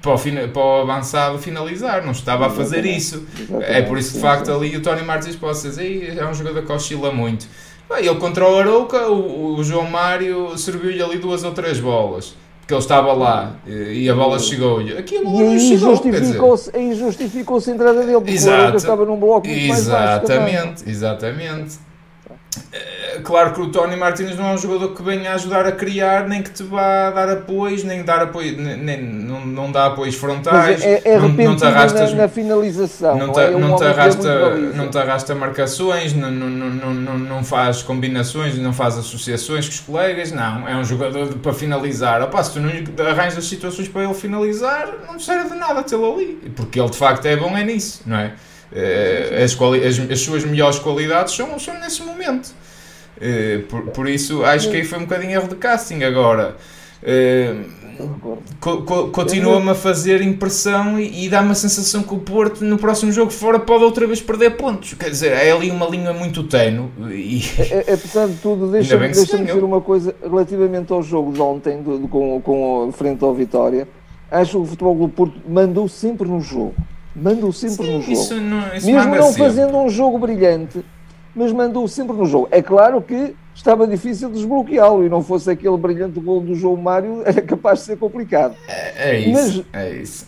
para 0.01 0.13
o, 0.13 0.49
para 0.49 0.61
o 0.61 0.81
avançado 0.81 1.39
finalizar, 1.39 2.03
não 2.03 2.11
estava 2.11 2.47
a 2.47 2.49
fazer 2.49 2.85
isso. 2.85 3.25
É 3.61 3.81
por 3.81 3.97
isso 3.97 4.09
que 4.11 4.15
de 4.17 4.21
facto 4.21 4.51
ali 4.51 4.75
o 4.75 4.81
Tony 4.81 5.03
Martins 5.03 5.35
pode 5.35 5.61
dizer, 5.61 6.17
é 6.17 6.25
um 6.25 6.33
jogador 6.33 6.63
que 6.63 6.71
oscila 6.71 7.11
muito. 7.11 7.47
Bem, 7.89 8.05
ele 8.05 8.15
contra 8.15 8.47
o 8.47 8.59
Arouca, 8.59 9.07
o, 9.09 9.55
o 9.55 9.63
João 9.63 9.89
Mário 9.89 10.57
serviu-lhe 10.57 11.01
ali 11.01 11.17
duas 11.17 11.43
ou 11.43 11.51
três 11.51 11.79
bolas. 11.79 12.35
Porque 12.61 12.73
ele 12.73 12.81
estava 12.81 13.13
lá 13.13 13.57
e 13.67 14.09
a 14.09 14.15
bola 14.15 14.39
chegou-lhe. 14.39 14.97
Aqui 14.97 15.17
a 15.17 15.23
bola 15.23 15.43
e 15.43 15.49
aí 15.49 15.77
justificou-se 15.77 16.75
aí 16.75 16.95
justificou 16.95 17.59
a 17.59 17.71
entrada 17.71 17.99
dele, 17.99 18.13
porque 18.13 18.31
Exato. 18.31 18.55
o 18.55 18.59
Arouca 18.59 18.77
estava 18.77 19.05
num 19.05 19.19
bloco 19.19 19.47
muito 19.47 19.71
Exatamente, 19.71 20.49
mais 20.49 20.67
baixo 20.67 20.89
exatamente. 20.89 21.75
É, 21.75 21.94
claro 23.23 23.53
que 23.53 23.61
o 23.61 23.69
Tony 23.69 23.95
Martins 23.95 24.35
não 24.35 24.49
é 24.49 24.53
um 24.53 24.57
jogador 24.57 24.93
que 24.95 25.01
venha 25.01 25.31
a 25.31 25.35
ajudar 25.35 25.65
a 25.65 25.71
criar, 25.71 26.27
nem 26.27 26.41
que 26.41 26.49
te 26.49 26.63
vá 26.63 27.09
dar 27.11 27.29
apoios, 27.29 27.83
nem 27.83 28.03
dar 28.03 28.21
apoio, 28.21 28.57
nem, 28.57 29.01
não, 29.01 29.45
não 29.45 29.71
dá 29.71 29.87
apoios 29.87 30.15
frontais, 30.15 30.83
é, 30.83 31.01
é 31.03 31.19
não, 31.19 31.29
não 31.29 31.55
te 31.55 31.65
arrastas 31.65 32.11
na, 32.11 32.23
na 32.23 32.27
finalização, 32.27 33.17
não 33.17 33.31
te, 33.31 33.39
é? 33.39 33.51
não, 33.51 33.75
te 33.75 33.83
arrasta, 33.83 34.55
não 34.73 34.89
te 34.89 34.97
arrasta 34.97 35.35
marcações, 35.35 36.13
não, 36.13 36.31
não, 36.31 36.49
não, 36.49 36.93
não, 36.93 37.17
não 37.17 37.43
faz 37.43 37.81
combinações, 37.81 38.57
não 38.57 38.73
faz 38.73 38.97
associações 38.97 39.67
com 39.67 39.73
os 39.73 39.79
colegas, 39.79 40.31
não, 40.31 40.67
é 40.67 40.75
um 40.75 40.83
jogador 40.83 41.27
para 41.35 41.53
finalizar. 41.53 42.21
Opa, 42.21 42.43
se 42.43 42.53
tu 42.53 42.59
não 42.59 42.69
arranjas 43.05 43.37
as 43.37 43.45
situações 43.45 43.87
para 43.87 44.03
ele 44.03 44.13
finalizar, 44.13 44.89
não 45.07 45.19
serve 45.19 45.49
de 45.49 45.55
nada 45.55 45.83
tê-lo 45.83 46.13
ali, 46.13 46.51
porque 46.55 46.79
ele 46.79 46.89
de 46.89 46.97
facto 46.97 47.25
é 47.25 47.35
bom 47.35 47.55
é 47.57 47.63
nisso, 47.63 48.01
não 48.05 48.17
é? 48.17 48.33
Eh, 48.73 49.43
as, 49.43 49.53
as, 49.53 50.11
as, 50.11 50.19
suas 50.19 50.43
melhores 50.43 50.79
qualidades 50.79 51.33
são, 51.35 51.57
são 51.59 51.79
nesse 51.79 52.01
momento. 52.01 52.53
Uh, 53.17 53.61
por, 53.63 53.81
por 53.91 54.09
isso 54.09 54.43
acho 54.43 54.69
que 54.69 54.75
aí 54.75 54.83
foi 54.83 54.99
um 54.99 55.03
bocadinho 55.03 55.31
erro 55.31 55.47
de 55.47 55.55
casting. 55.55 56.03
Agora, 56.03 56.57
continua-me 59.11 59.69
a 59.69 59.75
fazer 59.75 60.21
impressão 60.21 60.99
e, 60.99 61.25
e 61.25 61.29
dá-me 61.29 61.51
a 61.51 61.55
sensação 61.55 62.03
que 62.03 62.13
o 62.13 62.19
Porto 62.19 62.63
no 62.63 62.77
próximo 62.77 63.11
jogo 63.11 63.31
fora 63.31 63.59
pode 63.59 63.83
outra 63.83 64.05
vez 64.05 64.21
perder 64.21 64.57
pontos. 64.57 64.93
Quer 64.95 65.09
dizer, 65.09 65.31
é 65.31 65.51
ali 65.51 65.71
uma 65.71 65.87
linha 65.87 66.11
muito 66.11 66.43
tenue. 66.43 66.89
E... 67.11 67.41
É, 67.59 67.93
apesar 67.93 68.27
de 68.27 68.35
tudo, 68.35 68.67
deixa-me 68.67 69.07
deixa 69.09 69.37
dizer 69.37 69.63
uma 69.63 69.81
coisa 69.81 70.13
relativamente 70.21 70.91
ao 70.91 71.01
jogo 71.01 71.31
de 71.31 71.41
ontem 71.41 71.81
do, 71.81 71.99
do, 71.99 72.07
com, 72.07 72.41
com 72.41 72.91
frente 72.91 73.23
ao 73.23 73.33
Vitória. 73.33 73.87
Acho 74.29 74.51
que 74.51 74.57
o 74.57 74.65
Futebol 74.65 74.95
do 74.95 75.07
Porto 75.07 75.39
mandou 75.47 75.87
sempre 75.87 76.27
no 76.27 76.41
jogo. 76.41 76.75
Mandou 77.15 77.51
sempre 77.53 77.85
Sim, 77.85 77.93
no 77.93 78.01
jogo. 78.01 78.11
Isso 78.11 78.35
não, 78.35 78.75
isso 78.75 78.85
Mesmo 78.85 79.15
não 79.15 79.33
fazendo 79.33 79.77
um 79.77 79.89
jogo 79.89 80.17
brilhante, 80.17 80.83
mas 81.33 81.51
mandou 81.51 81.87
sempre 81.87 82.15
no 82.15 82.25
jogo. 82.25 82.47
É 82.51 82.61
claro 82.61 83.01
que 83.01 83.33
estava 83.53 83.87
difícil 83.87 84.29
desbloqueá-lo 84.29 85.05
e 85.05 85.09
não 85.09 85.23
fosse 85.23 85.49
aquele 85.49 85.77
brilhante 85.77 86.19
gol 86.19 86.41
do 86.41 86.53
João 86.55 86.75
Mário, 86.75 87.21
era 87.25 87.41
capaz 87.41 87.79
de 87.79 87.85
ser 87.85 87.97
complicado. 87.97 88.55
É, 88.67 89.11
é 89.11 89.19
isso. 89.19 89.65
Mas, 89.71 89.81
é 89.81 89.95
isso. 89.95 90.27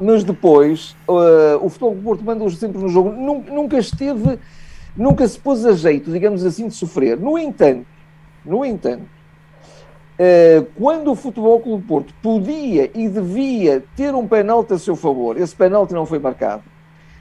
Mas 0.00 0.24
depois, 0.24 0.96
uh, 1.06 1.64
o 1.64 1.68
Futebol 1.68 1.94
do 1.94 2.02
Porto 2.02 2.24
mandou 2.24 2.50
sempre 2.50 2.80
no 2.80 2.88
jogo, 2.88 3.12
nunca 3.12 3.78
esteve, 3.78 4.38
nunca 4.96 5.28
se 5.28 5.38
pôs 5.38 5.64
a 5.66 5.72
jeito, 5.72 6.10
digamos 6.10 6.44
assim, 6.44 6.66
de 6.66 6.74
sofrer. 6.74 7.20
No 7.20 7.38
entanto, 7.38 7.86
no 8.44 8.64
entanto, 8.64 9.04
quando 10.76 11.10
o 11.10 11.14
Futebol 11.14 11.60
Clube 11.60 11.84
Porto 11.86 12.14
podia 12.22 12.90
e 12.94 13.08
devia 13.08 13.82
ter 13.96 14.14
um 14.14 14.26
penalti 14.26 14.74
a 14.74 14.78
seu 14.78 14.96
favor, 14.96 15.36
esse 15.36 15.54
penalti 15.54 15.92
não 15.94 16.06
foi 16.06 16.18
marcado. 16.18 16.62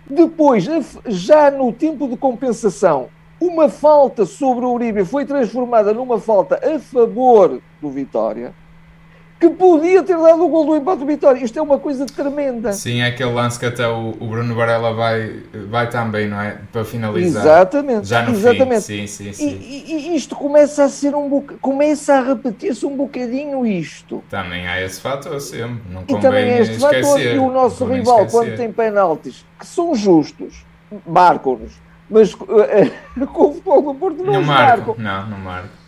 Depois, 0.09 0.67
já 1.07 1.49
no 1.49 1.71
tempo 1.71 2.07
de 2.07 2.17
compensação, 2.17 3.07
uma 3.39 3.69
falta 3.69 4.25
sobre 4.25 4.65
o 4.65 4.73
Uribe 4.73 5.05
foi 5.05 5.25
transformada 5.25 5.93
numa 5.93 6.19
falta 6.19 6.59
a 6.63 6.79
favor 6.79 7.61
do 7.81 7.89
Vitória, 7.89 8.53
que 9.41 9.49
podia 9.49 10.03
ter 10.03 10.15
dado 10.15 10.45
o 10.45 10.47
gol 10.47 10.67
do 10.67 10.75
empate 10.77 10.99
do 10.99 11.05
Vitória. 11.07 11.43
Isto 11.43 11.57
é 11.57 11.61
uma 11.63 11.79
coisa 11.79 12.05
tremenda. 12.05 12.71
Sim, 12.73 13.01
é 13.01 13.07
aquele 13.07 13.31
lance 13.31 13.59
que 13.59 13.65
até 13.65 13.87
o, 13.87 14.11
o 14.19 14.27
Bruno 14.27 14.53
Varela 14.53 14.93
vai, 14.93 15.41
vai 15.67 15.89
também, 15.89 16.29
não 16.29 16.39
é? 16.39 16.59
Para 16.71 16.85
finalizar. 16.85 17.41
Exatamente. 17.41 18.07
Já 18.07 18.21
no 18.21 18.33
exatamente. 18.33 18.83
fim. 18.83 19.07
Sim, 19.07 19.07
sim, 19.07 19.33
sim. 19.33 19.59
E, 19.59 20.11
e, 20.11 20.15
isto 20.15 20.35
começa 20.35 20.83
a 20.83 20.89
ser 20.89 21.15
um 21.15 21.27
boc... 21.27 21.55
começa 21.59 22.13
a 22.13 22.21
repetir-se 22.21 22.85
um 22.85 22.95
bocadinho 22.95 23.65
isto. 23.65 24.23
Também 24.29 24.67
há 24.67 24.79
esse 24.79 25.01
fator 25.01 25.41
sempre. 25.41 25.81
Não 25.91 26.03
e 26.07 26.21
também 26.21 26.59
este 26.59 26.75
esquecer. 26.75 27.03
fator. 27.03 27.21
E 27.21 27.39
o 27.39 27.51
nosso 27.51 27.83
rival, 27.85 28.25
esquecer. 28.25 28.37
quando 28.37 28.57
tem 28.57 28.71
penaltis 28.71 29.43
que 29.59 29.65
são 29.65 29.95
justos, 29.95 30.63
marcam-nos 31.07 31.81
mas 32.07 32.35
com 32.35 32.43
o 32.43 33.53
futebol 33.53 33.81
do 33.81 33.95
Porto 33.95 34.21
não, 34.21 34.33
não 34.33 34.43
marco. 34.43 34.95
Não, 34.99 35.27
não 35.27 35.37
marco. 35.37 35.80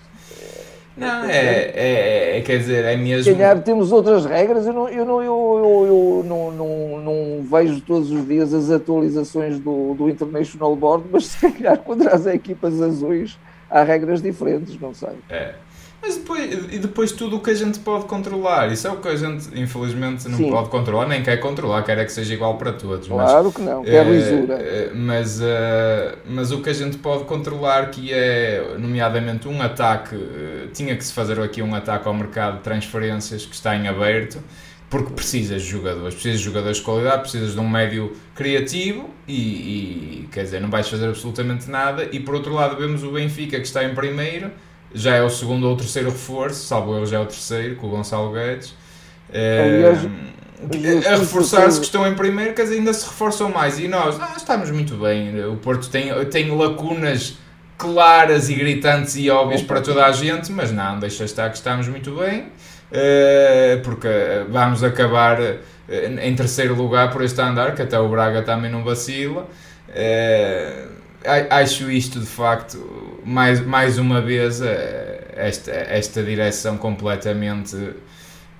Não, 0.95 1.25
é, 1.25 1.71
é, 1.73 2.37
é, 2.37 2.41
quer 2.41 2.59
dizer, 2.59 2.85
é 2.85 2.95
mesmo. 2.95 3.35
Calhar 3.35 3.59
temos 3.61 3.91
outras 3.91 4.25
regras, 4.25 4.67
eu 4.67 4.73
não, 4.73 4.87
eu 4.89 5.05
não, 5.05 5.23
eu, 5.23 5.59
eu, 5.63 5.87
eu 5.87 6.23
não, 6.23 6.51
não, 6.51 7.01
não 7.01 7.43
vejo 7.43 7.81
todos 7.81 8.11
os 8.11 8.27
dias 8.27 8.53
as 8.53 8.69
atualizações 8.69 9.59
do, 9.59 9.95
do 9.95 10.07
International 10.07 10.75
Board, 10.75 11.05
mas 11.11 11.25
se 11.25 11.51
calhar 11.51 11.77
quando 11.83 12.07
as 12.07 12.27
equipas 12.27 12.79
azuis 12.79 13.39
há 13.69 13.81
regras 13.81 14.21
diferentes, 14.21 14.79
não 14.79 14.93
sei. 14.93 15.17
É. 15.29 15.55
Mas 16.05 16.17
depois, 16.17 16.51
e 16.69 16.79
depois 16.79 17.11
tudo 17.13 17.37
o 17.37 17.39
que 17.39 17.49
a 17.49 17.53
gente 17.53 17.79
pode 17.79 18.03
controlar, 18.07 18.69
isso 18.69 18.85
é 18.85 18.91
o 18.91 18.97
que 18.97 19.07
a 19.07 19.15
gente 19.15 19.47
infelizmente 19.57 20.27
não 20.27 20.37
Sim. 20.37 20.51
pode 20.51 20.67
controlar, 20.67 21.07
nem 21.07 21.23
quer 21.23 21.37
controlar, 21.37 21.81
quer 21.83 21.97
é 21.97 22.03
que 22.03 22.11
seja 22.11 22.33
igual 22.33 22.57
para 22.57 22.73
todos. 22.73 23.07
Claro 23.07 23.45
mas, 23.45 23.55
que 23.55 23.61
não, 23.61 23.83
quer 23.85 24.05
é, 24.05 24.09
lisura. 24.09 24.53
É, 24.55 24.91
mas, 24.93 25.39
uh, 25.39 26.17
mas 26.29 26.51
o 26.51 26.61
que 26.61 26.69
a 26.69 26.73
gente 26.73 26.97
pode 26.97 27.23
controlar, 27.23 27.89
que 27.89 28.11
é, 28.11 28.75
nomeadamente, 28.77 29.47
um 29.47 29.61
ataque, 29.61 30.13
uh, 30.13 30.67
tinha 30.73 30.93
que 30.97 31.05
se 31.05 31.13
fazer 31.13 31.39
aqui 31.39 31.61
um 31.61 31.73
ataque 31.73 32.05
ao 32.05 32.13
mercado 32.13 32.57
de 32.57 32.63
transferências 32.63 33.45
que 33.45 33.55
está 33.55 33.73
em 33.73 33.87
aberto, 33.87 34.43
porque 34.89 35.13
precisas 35.13 35.61
de 35.61 35.69
jogadores, 35.69 36.15
precisas 36.15 36.39
de 36.39 36.45
jogadores 36.45 36.77
de 36.79 36.83
qualidade, 36.83 37.21
precisas 37.21 37.53
de 37.53 37.59
um 37.61 37.69
médio 37.69 38.11
criativo 38.35 39.09
e, 39.25 40.23
e 40.23 40.29
quer 40.33 40.43
dizer, 40.43 40.59
não 40.59 40.69
vais 40.69 40.89
fazer 40.89 41.07
absolutamente 41.07 41.71
nada. 41.71 42.09
E 42.11 42.19
por 42.19 42.35
outro 42.35 42.53
lado, 42.53 42.75
vemos 42.75 43.05
o 43.05 43.11
Benfica 43.11 43.57
que 43.57 43.65
está 43.65 43.85
em 43.85 43.95
primeiro 43.95 44.51
já 44.93 45.15
é 45.15 45.21
o 45.21 45.29
segundo 45.29 45.67
ou 45.67 45.75
terceiro 45.75 46.09
reforço, 46.09 46.65
salvo 46.65 46.95
eu 46.95 47.05
já 47.05 47.17
é 47.17 47.19
o 47.19 47.25
terceiro, 47.25 47.75
com 47.75 47.87
o 47.87 47.89
Gonçalo 47.89 48.31
Guedes. 48.31 48.75
É, 49.31 49.83
a 51.07 51.17
reforçar-se 51.17 51.79
que 51.79 51.85
estão 51.85 52.07
em 52.07 52.13
primeiro, 52.13 52.53
que 52.53 52.61
ainda 52.61 52.93
se 52.93 53.05
reforçam 53.05 53.49
mais. 53.49 53.79
E 53.79 53.87
nós 53.87 54.17
ah, 54.19 54.33
estamos 54.37 54.71
muito 54.71 54.95
bem. 54.95 55.45
O 55.45 55.57
Porto 55.57 55.89
tem, 55.89 56.13
tem 56.25 56.55
lacunas 56.55 57.37
claras 57.77 58.49
e 58.49 58.55
gritantes 58.55 59.15
e 59.15 59.29
óbvias 59.29 59.61
para 59.61 59.81
toda 59.81 60.05
a 60.05 60.11
gente, 60.11 60.51
mas 60.51 60.71
não, 60.71 60.99
deixa 60.99 61.25
estar 61.25 61.49
que 61.49 61.57
estamos 61.57 61.87
muito 61.87 62.15
bem, 62.15 62.45
eh, 62.91 63.81
porque 63.83 64.07
vamos 64.49 64.83
acabar 64.83 65.41
eh, 65.41 65.59
em 66.21 66.35
terceiro 66.35 66.75
lugar 66.75 67.11
por 67.11 67.23
este 67.23 67.41
andar, 67.41 67.75
que 67.75 67.81
até 67.81 67.99
o 67.99 68.07
Braga 68.07 68.41
também 68.41 68.71
não 68.71 68.83
vacila. 68.83 69.47
Eh, 71.23 71.47
acho 71.49 71.89
isto 71.89 72.19
de 72.19 72.25
facto, 72.25 72.77
mais, 73.25 73.65
mais 73.65 73.97
uma 73.97 74.21
vez, 74.21 74.61
eh, 74.61 75.33
esta, 75.35 75.71
esta 75.71 76.21
direção 76.21 76.77
completamente 76.77 77.75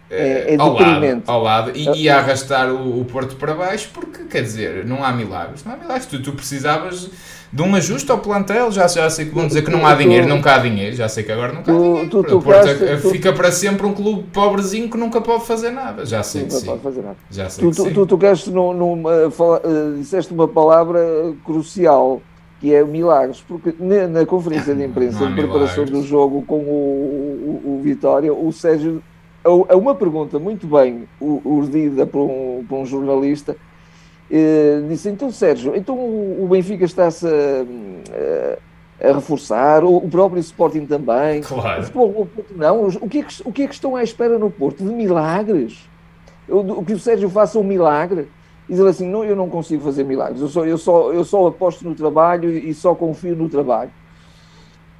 é, 0.10 0.54
é 0.54 0.58
ao, 0.60 0.73
lado, 0.73 1.23
ao 1.26 1.41
lado 1.41 1.71
e, 1.73 2.04
e 2.04 2.10
a 2.10 2.19
arrastar 2.19 2.69
o, 2.69 3.02
o, 3.02 3.06
Porto 3.06 3.36
para 3.36 3.54
baixo, 3.54 3.89
porque 3.93 4.26
quer 4.26 4.43
dizer, 4.43 4.86
não 4.86 5.04
há 5.04 5.12
milagres, 5.12 5.63
não 5.63 5.73
há 5.73 5.78
milagres. 5.78 6.06
Tu, 6.06 6.21
tu 6.21 6.34
precisavas 6.34 7.10
de 7.52 7.62
um 7.62 7.76
ajuste 7.76 8.12
ao 8.12 8.19
plantel, 8.19 8.71
já, 8.71 8.88
já 8.88 9.10
sei 9.10 9.26
que 9.26 9.34
vão 9.34 9.47
dizer 9.47 9.63
que 9.63 9.71
não 9.71 9.86
há 9.86 9.95
dinheiro, 9.95 10.28
nunca 10.28 10.56
há 10.56 10.58
dinheiro, 10.58 10.95
já 10.95 11.08
sei 11.10 11.23
que 11.23 11.32
agora 11.32 11.54
nunca 11.54 11.71
há 11.71 11.76
dinheiro. 11.76 12.10
Tu, 12.10 12.23
tu, 12.23 12.38
o 12.38 12.41
Porto 12.41 12.67
é, 12.67 12.97
fica 12.97 13.34
para 13.34 13.52
sempre 13.52 13.86
um 13.86 13.93
clube 13.93 14.23
pobrezinho 14.32 14.89
que 14.89 14.97
nunca 14.97 15.19
pode 15.19 15.45
fazer 15.45 15.71
nada, 15.71 16.06
já 16.06 16.21
sei 16.21 16.43
que 16.43 16.49
pode 16.49 16.63
sim. 16.63 16.80
fazer 16.84 17.02
nada. 17.02 17.17
Já 17.30 17.49
sei 17.49 17.63
tu, 17.63 17.71
que 17.71 17.76
tu, 17.76 17.84
sim. 17.84 17.93
tu 17.93 18.06
tocaste 18.06 18.49
numa, 18.52 19.28
uh, 19.28 19.97
disseste 19.97 20.34
uma 20.34 20.47
palavra 20.47 21.02
crucial 21.43 22.21
que 22.63 22.73
é 22.73 22.82
milagres, 22.82 23.43
porque 23.45 23.76
na, 23.78 24.26
conferência 24.26 24.73
de 24.73 24.86
imprensa 24.86 25.28
de 25.28 25.34
preparação 25.34 25.84
do 25.84 26.02
jogo 26.02 26.43
com 26.43 26.60
o, 26.60 27.62
o, 27.65 27.73
o 27.73 27.82
Vitória, 27.84 28.34
o 28.34 28.54
Sérgio, 28.54 29.04
a, 29.43 29.76
uma 29.76 29.93
pergunta 29.93 30.39
muito 30.39 30.65
bem 30.65 31.04
urdida 31.19 32.06
por 32.06 32.21
um, 32.21 32.63
por 32.63 32.78
um 32.78 32.86
jornalista, 32.86 33.58
eh, 34.32 34.82
disse, 34.88 35.10
então 35.10 35.30
Sérgio, 35.30 35.76
então 35.76 35.93
o 35.93 36.47
Benfica 36.49 36.86
está-se 36.86 37.28
a, 37.28 39.10
a, 39.10 39.13
reforçar, 39.13 39.84
o, 39.84 40.08
próprio 40.10 40.39
Sporting 40.39 40.86
também, 40.86 41.41
claro. 41.41 41.82
o 41.82 41.84
futebol 41.84 42.26
Porto 42.34 42.54
não, 42.56 42.88
o 42.88 43.10
que, 43.10 43.19
é 43.19 43.23
que, 43.23 43.41
o 43.43 43.52
que 43.52 43.63
é 43.63 43.67
que 43.67 43.73
estão 43.73 43.97
à 43.97 44.04
espera 44.04 44.39
no 44.39 44.49
Porto? 44.49 44.86
De 44.86 44.89
milagres? 44.89 45.89
O, 46.47 46.82
que 46.82 46.93
o 46.93 46.99
Sérgio 46.99 47.30
faça 47.30 47.60
um 47.60 47.63
milagre? 47.63 48.30
E 48.69 48.82
assim, 48.82 49.08
não, 49.08 49.23
eu 49.23 49.36
não 49.36 49.49
consigo 49.49 49.84
fazer 49.84 50.04
milagres, 50.04 50.41
eu 50.41 50.47
só, 50.47 50.65
eu, 50.65 50.78
só, 50.78 51.12
eu 51.12 51.23
só 51.26 51.47
aposto 51.47 51.84
no 51.84 51.95
trabalho 51.95 52.49
e 52.49 52.73
só 52.73 52.95
confio 52.95 53.36
no 53.36 53.49
trabalho. 53.49 53.91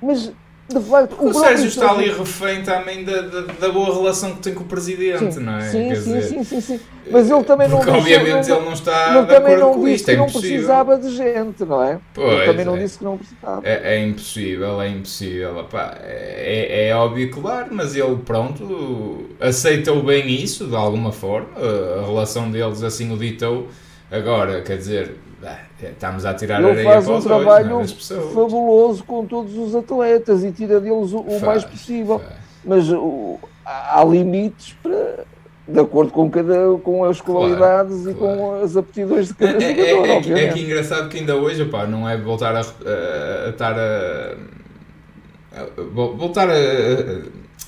Mas, 0.02 0.34
facto... 0.82 1.16
O, 1.20 1.30
o 1.30 1.34
Sérgio 1.34 1.68
está 1.68 1.92
ali 1.92 2.10
refém 2.10 2.64
também 2.64 3.04
da, 3.04 3.22
da, 3.22 3.42
da, 3.42 3.70
boa 3.70 3.94
relação 3.94 4.36
que 4.36 4.42
tem 4.42 4.54
com 4.54 4.64
o 4.64 4.68
Presidente, 4.68 5.34
sim, 5.34 5.40
não 5.40 5.58
é? 5.58 5.70
Sim, 5.70 5.88
Quer 5.90 5.96
sim, 5.96 6.14
dizer, 6.14 6.22
sim, 6.24 6.44
sim, 6.44 6.62
sim, 6.62 6.80
Mas 7.12 7.30
ele 7.30 7.44
também 7.44 7.68
não... 7.68 7.78
Porque 7.78 7.92
obviamente 7.92 8.52
ele 8.52 8.62
não 8.62 8.74
está 8.74 9.22
de 9.22 9.36
acordo 9.36 9.60
não 9.60 9.74
com 9.74 9.88
isto, 9.88 10.10
é 10.10 10.16
não 10.16 10.26
precisava 10.26 10.98
de 10.98 11.10
gente, 11.16 11.66
não 11.66 11.84
é? 11.84 12.00
Pois, 12.14 12.34
ele 12.34 12.46
também 12.46 12.66
não 12.66 12.76
é. 12.76 12.80
disse 12.80 12.98
que 12.98 13.04
não 13.04 13.18
precisava. 13.18 13.62
É, 13.64 13.96
é 13.96 14.06
impossível, 14.06 14.82
é 14.82 14.90
impossível. 14.90 15.60
Epá, 15.60 15.98
é, 16.02 16.88
é 16.88 16.96
óbvio, 16.96 17.30
claro, 17.32 17.68
mas 17.72 17.96
ele, 17.96 18.16
pronto, 18.18 19.26
aceitou 19.40 20.02
bem 20.02 20.30
isso, 20.30 20.68
de 20.68 20.76
alguma 20.76 21.12
forma. 21.12 21.50
A 21.58 22.06
relação 22.06 22.50
deles 22.50 22.84
assim 22.84 23.12
o 23.12 23.18
ditou 23.18 23.68
Agora, 24.14 24.62
quer 24.62 24.78
dizer, 24.78 25.16
é, 25.44 25.90
estamos 25.90 26.24
a 26.24 26.36
tirar 26.36 26.62
Ele 26.62 26.70
areia 26.70 26.92
faz 26.92 27.10
um 27.10 27.18
os 27.18 27.24
trabalho 27.24 27.78
olhos, 27.78 28.12
fabuloso 28.34 29.04
com 29.04 29.26
todos 29.26 29.58
os 29.58 29.76
atletas 29.76 30.44
e 30.44 30.52
tira 30.52 30.80
deles 30.80 31.12
o, 31.12 31.20
o 31.20 31.42
mais 31.42 31.66
possível. 31.66 32.20
Faz. 32.20 32.34
Mas 32.64 32.90
o, 32.92 33.40
há 33.66 34.04
limites 34.06 34.76
para 34.84 35.26
de 35.68 35.80
acordo 35.80 36.12
com, 36.12 36.30
cada, 36.30 36.78
com 36.84 37.06
as 37.06 37.22
qualidades 37.22 38.04
claro, 38.04 38.12
e 38.12 38.14
claro. 38.16 38.38
com 38.38 38.62
as 38.62 38.76
aptidões 38.76 39.28
de 39.30 39.34
cada 39.34 39.64
é, 39.64 39.72
é 39.72 39.76
jogador, 39.76 40.06
é, 40.06 40.10
é, 40.10 40.18
obviamente. 40.18 40.46
É 40.46 40.54
que 40.54 40.60
engraçado 40.62 41.10
que 41.10 41.18
ainda 41.20 41.36
hoje, 41.36 41.64
opá, 41.64 41.88
não 41.88 42.08
é 42.08 42.18
voltar 42.18 42.54
a, 42.56 42.60
a, 42.60 43.46
a 43.46 43.50
estar 43.50 43.80
a, 43.80 44.36
a, 45.56 45.66
voltar 45.94 46.50
a, 46.50 46.54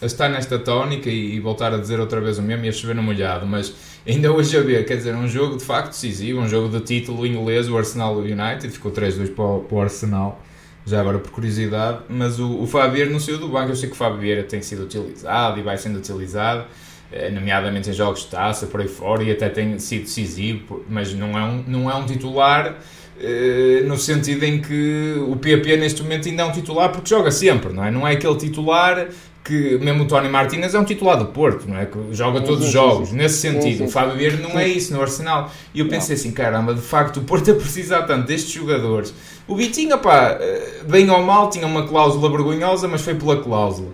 estar 0.02 0.30
nesta 0.30 0.60
tónica 0.60 1.10
e, 1.10 1.36
e 1.36 1.40
voltar 1.40 1.74
a 1.74 1.78
dizer 1.78 2.00
outra 2.00 2.20
vez 2.20 2.38
o 2.38 2.42
mesmo 2.42 2.66
e 2.66 2.70
a 2.70 2.72
chover 2.72 2.96
no 2.96 3.04
molhado, 3.04 3.46
mas 3.46 3.74
ainda 4.08 4.32
hoje 4.32 4.58
a 4.58 4.62
ver, 4.62 4.86
quer 4.86 4.98
dizer, 4.98 5.16
um 5.16 5.28
jogo 5.28 5.58
de 5.58 5.64
facto 5.64 5.90
decisivo, 5.90 6.40
um 6.40 6.48
jogo 6.48 6.70
de 6.70 6.84
título 6.84 7.26
inglês, 7.26 7.70
o 7.70 7.78
Arsenal 7.78 8.18
United, 8.18 8.70
ficou 8.70 8.92
3-2 8.92 9.34
para, 9.34 9.44
o, 9.46 9.60
para 9.62 9.76
o 9.76 9.82
Arsenal, 9.82 10.42
já 10.86 11.00
agora 11.00 11.18
por 11.18 11.32
curiosidade, 11.32 12.00
mas 12.10 12.40
o, 12.40 12.62
o 12.62 12.68
Fábio 12.68 13.10
não 13.10 13.20
saiu 13.20 13.38
do 13.38 13.48
banco, 13.48 13.72
eu 13.72 13.76
sei 13.76 13.90
que 13.90 13.96
o 13.96 13.98
Fábio 13.98 14.44
tem 14.44 14.62
sido 14.62 14.84
utilizado 14.84 15.60
e 15.60 15.64
vai 15.64 15.78
sendo 15.78 15.98
utilizado, 15.98 16.66
eh, 17.12 17.30
nomeadamente 17.30 17.90
em 17.90 17.94
jogos 17.94 18.22
de 18.22 18.28
taça, 18.28 18.68
por 18.68 18.82
aí 18.82 18.88
fora, 18.88 19.24
e 19.24 19.32
até 19.32 19.50
tem 19.50 19.80
sido 19.80 20.04
decisivo, 20.04 20.84
mas 20.88 21.14
não 21.14 21.38
é 21.38 21.44
um, 21.44 21.64
não 21.68 21.90
é 21.90 21.96
um 21.96 22.06
titular 22.06 22.76
eh, 23.20 23.84
no 23.88 23.98
sentido 23.98 24.44
em 24.44 24.62
que 24.62 25.16
o 25.28 25.38
PP 25.38 25.78
neste 25.78 26.04
momento 26.04 26.28
ainda 26.28 26.44
é 26.44 26.46
um 26.46 26.52
titular 26.52 26.92
porque 26.92 27.10
joga 27.10 27.32
sempre, 27.32 27.72
não 27.72 27.84
é? 27.86 27.90
Não 27.90 28.08
é 28.08 28.12
aquele 28.12 28.36
titular 28.36 29.08
que 29.46 29.78
mesmo 29.78 30.04
o 30.04 30.08
Tony 30.08 30.28
Martinez 30.28 30.74
é 30.74 30.80
um 30.80 30.84
titular 30.84 31.20
do 31.20 31.28
Porto, 31.28 31.70
não 31.70 31.78
é? 31.78 31.86
Que 31.86 32.00
joga 32.12 32.42
todos 32.42 32.66
os 32.66 32.72
jogos, 32.72 33.12
nesse 33.12 33.38
sentido. 33.38 33.86
O 33.86 33.88
Fábio 33.88 34.18
Vieira 34.18 34.38
não 34.38 34.60
é 34.60 34.68
isso 34.68 34.92
no 34.92 35.00
Arsenal. 35.00 35.52
E 35.72 35.82
eu 35.82 35.88
pensei 35.88 36.16
assim, 36.16 36.32
caramba, 36.32 36.74
de 36.74 36.82
facto 36.82 37.18
o 37.18 37.22
Porto 37.22 37.52
a 37.52 37.54
precisar 37.54 38.02
tanto 38.04 38.26
destes 38.26 38.52
jogadores. 38.52 39.14
O 39.48 39.56
Vitinho, 39.56 40.00
pá, 40.00 40.36
eh, 40.42 40.82
bem 40.90 41.08
ou 41.12 41.22
mal, 41.22 41.52
tinha 41.52 41.68
uma 41.68 41.88
cláusula 41.88 42.28
vergonhosa, 42.28 42.88
mas 42.88 43.02
foi 43.02 43.14
pela 43.14 43.38
cláusula. 43.38 43.90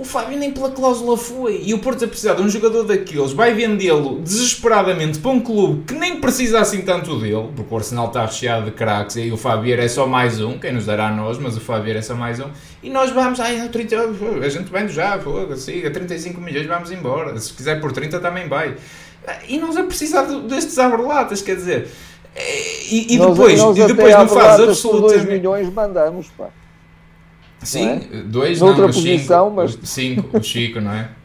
O 0.00 0.04
Fábio 0.04 0.38
nem 0.38 0.50
pela 0.50 0.70
cláusula 0.70 1.14
foi. 1.14 1.60
E 1.62 1.74
o 1.74 1.78
Porto 1.78 2.06
a 2.06 2.08
precisar 2.08 2.32
de 2.32 2.40
um 2.40 2.48
jogador 2.48 2.84
daqueles, 2.84 3.32
vai 3.32 3.52
vendê-lo 3.52 4.18
desesperadamente 4.20 5.18
para 5.18 5.30
um 5.30 5.40
clube 5.40 5.84
que 5.84 5.92
nem 5.92 6.18
precisa 6.18 6.58
assim 6.58 6.80
tanto 6.80 7.20
dele, 7.20 7.50
porque 7.54 7.74
o 7.74 7.76
Arsenal 7.76 8.06
está 8.06 8.24
recheado 8.24 8.64
de 8.64 8.70
craques 8.70 9.16
e 9.16 9.30
o 9.30 9.36
Fábio 9.36 9.78
é 9.78 9.88
só 9.88 10.06
mais 10.06 10.40
um, 10.40 10.58
quem 10.58 10.72
nos 10.72 10.86
dará 10.86 11.08
a 11.08 11.10
nós, 11.10 11.38
mas 11.38 11.54
o 11.54 11.60
Fábio 11.60 11.94
é 11.94 12.00
só 12.00 12.14
mais 12.14 12.40
um. 12.40 12.46
E 12.82 12.88
nós 12.88 13.10
vamos, 13.10 13.38
ai, 13.40 13.68
30, 13.68 13.96
a 14.42 14.48
gente 14.48 14.72
vende 14.72 14.90
já, 14.90 15.18
foda 15.18 15.54
siga, 15.54 15.90
35 15.90 16.40
milhões, 16.40 16.66
vamos 16.66 16.90
embora. 16.90 17.38
Se 17.38 17.52
quiser 17.52 17.78
por 17.78 17.92
30 17.92 18.20
também 18.20 18.48
vai. 18.48 18.76
E 19.46 19.58
nós 19.58 19.76
a 19.76 19.82
precisar 19.82 20.22
destes 20.22 20.78
abrelatas, 20.78 21.42
quer 21.42 21.56
dizer. 21.56 21.88
E, 22.90 23.16
e 23.16 23.18
depois, 23.18 23.58
nós, 23.58 23.76
nós 23.76 23.90
e 23.90 23.92
depois 23.92 24.16
não 24.16 24.28
faz 24.28 24.60
absolutamente. 24.60 25.26
2 25.26 25.28
milhões 25.28 25.70
mandamos, 25.70 26.26
pá. 26.38 26.48
Sim, 27.62 27.88
é? 27.88 28.22
dois 28.24 28.60
Noutra 28.60 28.86
não, 28.86 28.92
posição, 28.92 29.48
cinco, 29.48 29.56
mas... 29.56 29.78
cinco, 29.82 30.38
o 30.38 30.42
Chico, 30.42 30.80
não 30.80 30.92
é? 30.92 31.08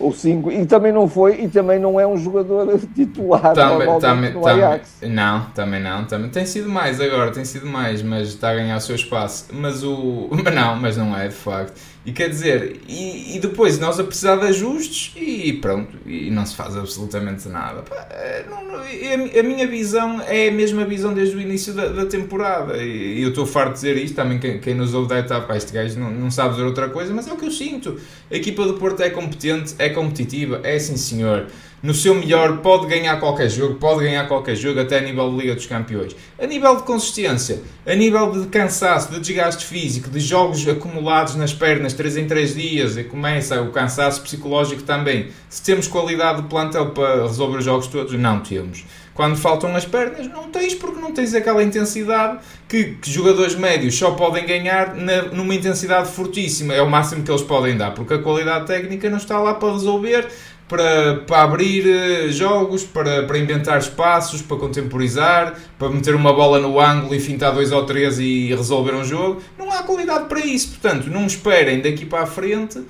ou 0.00 0.12
5, 0.12 0.50
e 0.50 0.64
também 0.64 0.90
não 0.90 1.06
foi, 1.06 1.42
e 1.42 1.48
também 1.48 1.78
não 1.78 2.00
é 2.00 2.06
um 2.06 2.16
jogador 2.16 2.80
titular 2.96 3.52
também, 3.52 4.00
também, 4.00 4.32
no 4.32 4.46
Ajax. 4.46 4.96
não, 5.02 5.44
também 5.54 5.80
não, 5.80 6.06
também 6.06 6.30
tem 6.30 6.46
sido 6.46 6.68
mais 6.70 7.00
agora, 7.00 7.30
tem 7.30 7.44
sido 7.44 7.66
mais, 7.66 8.02
mas 8.02 8.28
está 8.28 8.50
a 8.50 8.54
ganhar 8.54 8.76
o 8.78 8.80
seu 8.80 8.96
espaço. 8.96 9.48
Mas 9.52 9.84
o. 9.84 10.28
Mas 10.30 10.54
não, 10.54 10.76
mas 10.76 10.96
não 10.96 11.16
é 11.16 11.28
de 11.28 11.34
facto. 11.34 11.78
E 12.04 12.12
quer 12.12 12.30
dizer, 12.30 12.80
e, 12.88 13.36
e 13.36 13.40
depois 13.40 13.78
nós 13.78 14.00
a 14.00 14.04
precisar 14.04 14.36
de 14.36 14.46
ajustes 14.46 15.12
e 15.16 15.52
pronto, 15.52 15.98
e 16.06 16.30
não 16.30 16.46
se 16.46 16.56
faz 16.56 16.74
absolutamente 16.74 17.46
nada. 17.46 17.84
É, 18.10 18.46
não, 18.48 18.64
não, 18.64 18.80
a, 18.80 19.42
minha 19.42 19.66
visão 19.66 20.18
é 20.22 20.48
a 20.48 20.52
mesma 20.52 20.86
visão 20.86 21.12
desde 21.12 21.36
o 21.36 21.40
início 21.40 21.74
da, 21.74 21.88
da 21.88 22.06
temporada. 22.06 22.78
E, 22.78 23.22
eu 23.22 23.28
estou 23.28 23.44
farto 23.44 23.74
de 23.74 23.74
dizer 23.74 23.96
isto, 23.98 24.14
também 24.14 24.38
quem, 24.38 24.58
quem 24.60 24.74
nos 24.74 24.94
ouve 24.94 25.14
estar, 25.20 25.42
pá, 25.42 25.58
este 25.58 25.72
gajo 25.72 26.00
não, 26.00 26.10
não 26.10 26.30
sabe 26.30 26.52
dizer 26.52 26.64
outra 26.64 26.88
coisa, 26.88 27.12
mas 27.12 27.28
é 27.28 27.32
o 27.34 27.36
que 27.36 27.44
eu 27.44 27.50
sinto. 27.50 28.00
A 28.30 28.34
equipa 28.34 28.64
do 28.64 28.74
Porto 28.74 29.02
é 29.02 29.10
competente, 29.10 29.74
é 29.78 29.90
competitiva, 29.90 30.60
é 30.64 30.78
sim 30.78 30.96
senhor 30.96 31.48
no 31.82 31.94
seu 31.94 32.14
melhor, 32.14 32.58
pode 32.58 32.86
ganhar 32.86 33.18
qualquer 33.18 33.48
jogo, 33.48 33.76
pode 33.76 34.04
ganhar 34.04 34.28
qualquer 34.28 34.54
jogo, 34.54 34.80
até 34.80 34.98
a 34.98 35.00
nível 35.00 35.30
de 35.30 35.36
Liga 35.36 35.54
dos 35.54 35.66
Campeões. 35.66 36.14
A 36.38 36.46
nível 36.46 36.76
de 36.76 36.82
consistência, 36.82 37.62
a 37.86 37.94
nível 37.94 38.30
de 38.32 38.46
cansaço, 38.48 39.10
de 39.10 39.20
desgaste 39.20 39.64
físico, 39.64 40.10
de 40.10 40.20
jogos 40.20 40.66
acumulados 40.68 41.36
nas 41.36 41.54
pernas 41.54 41.94
3 41.94 42.18
em 42.18 42.26
3 42.26 42.54
dias, 42.54 42.96
e 42.98 43.04
começa 43.04 43.60
o 43.62 43.70
cansaço 43.70 44.20
psicológico 44.22 44.82
também. 44.82 45.28
Se 45.48 45.62
temos 45.62 45.88
qualidade 45.88 46.42
de 46.42 46.48
plantel 46.48 46.90
para 46.90 47.22
resolver 47.22 47.58
os 47.58 47.64
jogos 47.64 47.86
todos, 47.86 48.12
não 48.12 48.40
temos. 48.40 48.84
Quando 49.14 49.36
faltam 49.36 49.74
as 49.74 49.84
pernas, 49.84 50.28
não 50.28 50.48
tens 50.50 50.74
porque 50.74 51.00
não 51.00 51.12
tens 51.12 51.34
aquela 51.34 51.62
intensidade 51.62 52.38
que, 52.68 52.94
que 52.94 53.10
jogadores 53.10 53.54
médios 53.54 53.94
só 53.94 54.12
podem 54.12 54.46
ganhar 54.46 54.94
na, 54.94 55.24
numa 55.24 55.54
intensidade 55.54 56.10
fortíssima. 56.10 56.72
É 56.72 56.80
o 56.80 56.88
máximo 56.88 57.22
que 57.22 57.30
eles 57.30 57.42
podem 57.42 57.76
dar, 57.76 57.90
porque 57.90 58.14
a 58.14 58.18
qualidade 58.22 58.66
técnica 58.66 59.10
não 59.10 59.18
está 59.18 59.38
lá 59.38 59.54
para 59.54 59.72
resolver 59.72 60.26
para, 60.70 61.16
para 61.26 61.42
abrir 61.42 61.84
eh, 61.84 62.28
jogos, 62.28 62.84
para, 62.84 63.24
para 63.24 63.36
inventar 63.36 63.76
espaços, 63.76 64.40
para 64.40 64.56
contemporizar, 64.56 65.58
para 65.76 65.88
meter 65.88 66.14
uma 66.14 66.32
bola 66.32 66.60
no 66.60 66.78
ângulo 66.78 67.12
e 67.12 67.18
fintar 67.18 67.52
dois 67.52 67.72
ou 67.72 67.84
três 67.84 68.20
e 68.20 68.54
resolver 68.54 68.94
um 68.94 69.04
jogo. 69.04 69.42
Não 69.58 69.72
há 69.72 69.82
qualidade 69.82 70.28
para 70.28 70.38
isso, 70.38 70.68
portanto, 70.68 71.10
não 71.10 71.26
esperem 71.26 71.80
daqui 71.80 72.06
para 72.06 72.22
a 72.22 72.26
frente 72.26 72.80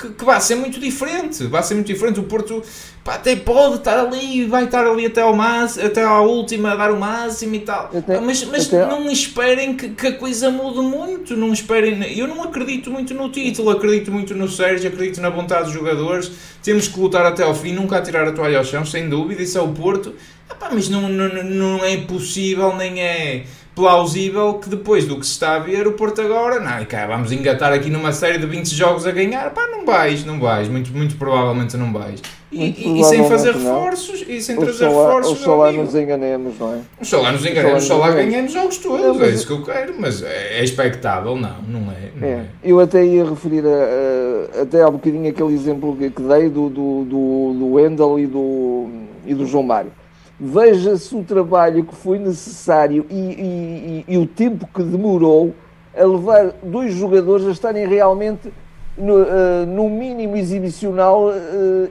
que, 0.00 0.08
que 0.08 0.24
vai 0.24 0.40
ser 0.40 0.54
muito 0.54 0.80
diferente. 0.80 1.46
Vai 1.46 1.62
ser 1.62 1.74
muito 1.74 1.86
diferente. 1.86 2.18
O 2.18 2.22
Porto 2.22 2.62
pá, 3.04 3.14
até 3.14 3.36
pode 3.36 3.76
estar 3.76 4.00
ali, 4.00 4.46
vai 4.46 4.64
estar 4.64 4.86
ali 4.86 5.06
até, 5.06 5.20
ao 5.20 5.36
máximo, 5.36 5.86
até 5.86 6.02
à 6.02 6.20
última 6.20 6.72
a 6.72 6.76
dar 6.76 6.90
o 6.90 6.98
máximo 6.98 7.54
e 7.54 7.60
tal. 7.60 7.90
Até, 7.94 8.18
mas 8.18 8.42
mas 8.44 8.66
até... 8.66 8.86
não 8.86 9.10
esperem 9.10 9.76
que, 9.76 9.90
que, 9.90 10.06
a 10.06 10.16
coisa 10.16 10.50
mude 10.50 10.80
muito. 10.80 11.36
Não 11.36 11.52
esperem. 11.52 12.18
Eu 12.18 12.26
não 12.26 12.42
acredito 12.42 12.90
muito 12.90 13.12
no 13.12 13.28
título, 13.28 13.70
acredito 13.70 14.10
muito 14.10 14.34
no 14.34 14.48
Sérgio, 14.48 14.88
acredito 14.88 15.20
na 15.20 15.28
vontade 15.28 15.64
dos 15.64 15.74
jogadores. 15.74 16.30
Temos 16.62 16.88
que 16.88 16.98
lutar 16.98 17.26
até 17.26 17.42
ao 17.42 17.54
fim, 17.54 17.72
nunca 17.72 18.00
tirar 18.00 18.26
a 18.26 18.32
toalha 18.32 18.58
ao 18.58 18.64
chão, 18.64 18.84
sem 18.86 19.08
dúvida. 19.08 19.42
Isso 19.42 19.58
é 19.58 19.60
o 19.60 19.68
Porto. 19.68 20.14
Ah, 20.48 20.68
mas 20.72 20.88
não, 20.88 21.08
não, 21.08 21.42
não 21.44 21.84
é 21.84 21.96
possível, 21.98 22.76
nem 22.76 23.00
é 23.00 23.44
plausível 23.80 24.54
que 24.54 24.68
depois 24.68 25.06
do 25.06 25.18
que 25.18 25.24
se 25.24 25.32
está 25.32 25.56
a 25.56 25.58
ver, 25.58 25.86
o 25.86 25.92
Porto 25.92 26.20
agora, 26.20 26.60
não, 26.60 26.84
cá, 26.84 27.06
vamos 27.06 27.32
engatar 27.32 27.72
aqui 27.72 27.88
numa 27.88 28.12
série 28.12 28.36
de 28.36 28.44
20 28.44 28.74
jogos 28.74 29.06
a 29.06 29.10
ganhar, 29.10 29.48
pá, 29.50 29.66
não 29.68 29.86
vais, 29.86 30.22
não 30.22 30.38
vais, 30.38 30.68
muito, 30.68 30.92
muito 30.92 31.16
provavelmente 31.16 31.78
não 31.78 31.90
vais. 31.90 32.20
E, 32.52 33.00
e, 33.00 33.04
sem 33.04 33.26
fazer 33.26 33.54
reforços, 33.54 34.22
e 34.28 34.42
sem 34.42 34.56
trazer 34.56 34.88
reforços. 34.88 35.38
Ou 35.38 35.44
só 35.44 35.56
lá 35.56 35.72
nos 35.72 35.94
enganemos, 35.94 36.58
não 36.58 36.74
é? 36.74 36.80
Ou 36.98 37.04
só 37.04 37.22
lá 37.22 37.32
nos 37.32 37.46
enganemos, 37.46 37.84
só 37.84 37.96
lá 37.96 38.10
ganhamos 38.10 38.52
jogos 38.52 38.76
todos, 38.76 39.22
é, 39.22 39.24
é 39.24 39.30
isso 39.30 39.46
que 39.46 39.52
eu 39.52 39.62
quero, 39.62 39.94
mas 39.98 40.22
é, 40.22 40.58
é 40.58 40.64
expectável, 40.64 41.36
não, 41.36 41.62
não 41.66 41.90
é. 41.90 42.10
Não 42.14 42.28
é. 42.28 42.30
é. 42.30 42.46
Eu 42.62 42.80
até 42.80 43.02
ia 43.02 43.24
referir 43.24 43.64
a, 43.64 44.58
a, 44.58 44.62
até 44.62 44.82
há 44.82 44.90
bocadinho 44.90 45.30
aquele 45.30 45.54
exemplo 45.54 45.96
que, 45.96 46.10
que 46.10 46.22
dei 46.22 46.50
do, 46.50 46.68
do, 46.68 47.04
do, 47.04 47.54
do 47.58 47.72
Wendel 47.72 48.18
e 48.18 48.26
do, 48.26 48.88
e 49.24 49.32
do 49.32 49.46
João 49.46 49.62
Mário 49.62 49.92
veja-se 50.40 51.14
o 51.14 51.22
trabalho 51.22 51.84
que 51.84 51.94
foi 51.94 52.18
necessário 52.18 53.06
e, 53.10 53.14
e, 53.14 54.04
e, 54.08 54.16
o 54.16 54.26
tempo 54.26 54.66
que 54.66 54.82
demorou 54.82 55.54
a 55.94 56.02
levar 56.02 56.52
dois 56.62 56.94
jogadores 56.94 57.46
a 57.46 57.50
estarem 57.50 57.86
realmente 57.86 58.50
no, 58.96 59.16
uh, 59.16 59.66
no 59.66 59.90
mínimo 59.90 60.36
exibicional 60.36 61.28
uh, 61.28 61.32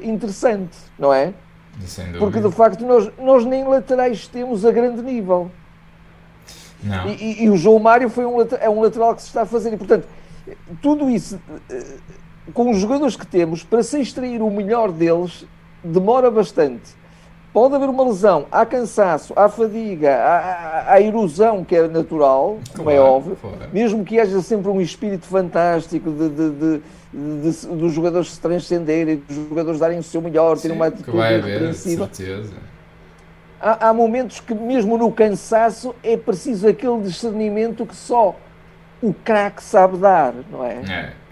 interessante, 0.01 0.75
não 0.97 1.13
é? 1.13 1.33
Porque 2.17 2.39
de 2.39 2.51
facto 2.51 2.85
nós, 2.85 3.11
nós 3.19 3.45
nem 3.45 3.67
laterais 3.67 4.27
temos 4.27 4.65
a 4.65 4.71
grande 4.71 5.01
nível. 5.03 5.51
Não. 6.83 7.07
E, 7.09 7.43
e, 7.43 7.49
o 7.49 7.55
João 7.55 7.77
Mário 7.77 8.09
foi 8.09 8.25
um, 8.25 8.41
é 8.59 8.69
um 8.69 8.81
lateral 8.81 9.13
que 9.13 9.21
se 9.21 9.27
está 9.27 9.43
a 9.43 9.45
fazer. 9.45 9.73
E 9.73 9.77
portanto, 9.77 10.07
tudo 10.81 11.09
isso 11.09 11.35
uh, 11.35 12.51
com 12.51 12.71
os 12.71 12.79
jogadores 12.79 13.15
que 13.15 13.27
temos, 13.27 13.63
para 13.63 13.83
se 13.83 14.01
extrair 14.01 14.41
o 14.41 14.49
melhor 14.49 14.91
deles, 14.91 15.45
demora 15.83 16.31
bastante 16.31 16.97
pode 17.53 17.75
haver 17.75 17.89
uma 17.89 18.03
lesão, 18.03 18.45
há 18.51 18.65
cansaço, 18.65 19.33
há 19.35 19.49
fadiga, 19.49 20.15
há, 20.15 20.93
há 20.93 21.01
erosão 21.01 21.63
que 21.63 21.75
é 21.75 21.87
natural, 21.87 22.59
como 22.75 22.89
é 22.89 22.99
óbvio, 22.99 23.37
mesmo 23.73 24.05
que 24.05 24.19
haja 24.19 24.41
sempre 24.41 24.69
um 24.69 24.79
espírito 24.79 25.25
fantástico 25.25 26.11
de, 26.11 26.29
de, 26.29 26.49
de, 26.51 26.81
de, 27.51 27.67
dos 27.67 27.93
jogadores 27.93 28.31
se 28.31 28.39
transcenderem, 28.39 29.23
dos 29.27 29.49
jogadores 29.49 29.79
darem 29.79 29.99
o 29.99 30.03
seu 30.03 30.21
melhor, 30.21 30.57
terem 30.57 30.75
uma 30.75 30.87
atitude 30.87 31.17
irrepreensível. 31.17 32.05
Há, 33.61 33.89
há 33.89 33.93
momentos 33.93 34.39
que, 34.39 34.53
mesmo 34.53 34.97
no 34.97 35.11
cansaço, 35.11 35.93
é 36.01 36.15
preciso 36.15 36.67
aquele 36.67 37.01
discernimento 37.01 37.85
que 37.85 37.95
só 37.95 38.35
o 39.01 39.13
craque 39.13 39.63
sabe 39.63 39.97
dar, 39.97 40.33
não 40.51 40.63
é? 40.63 40.75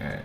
É, 0.00 0.04
é. 0.04 0.18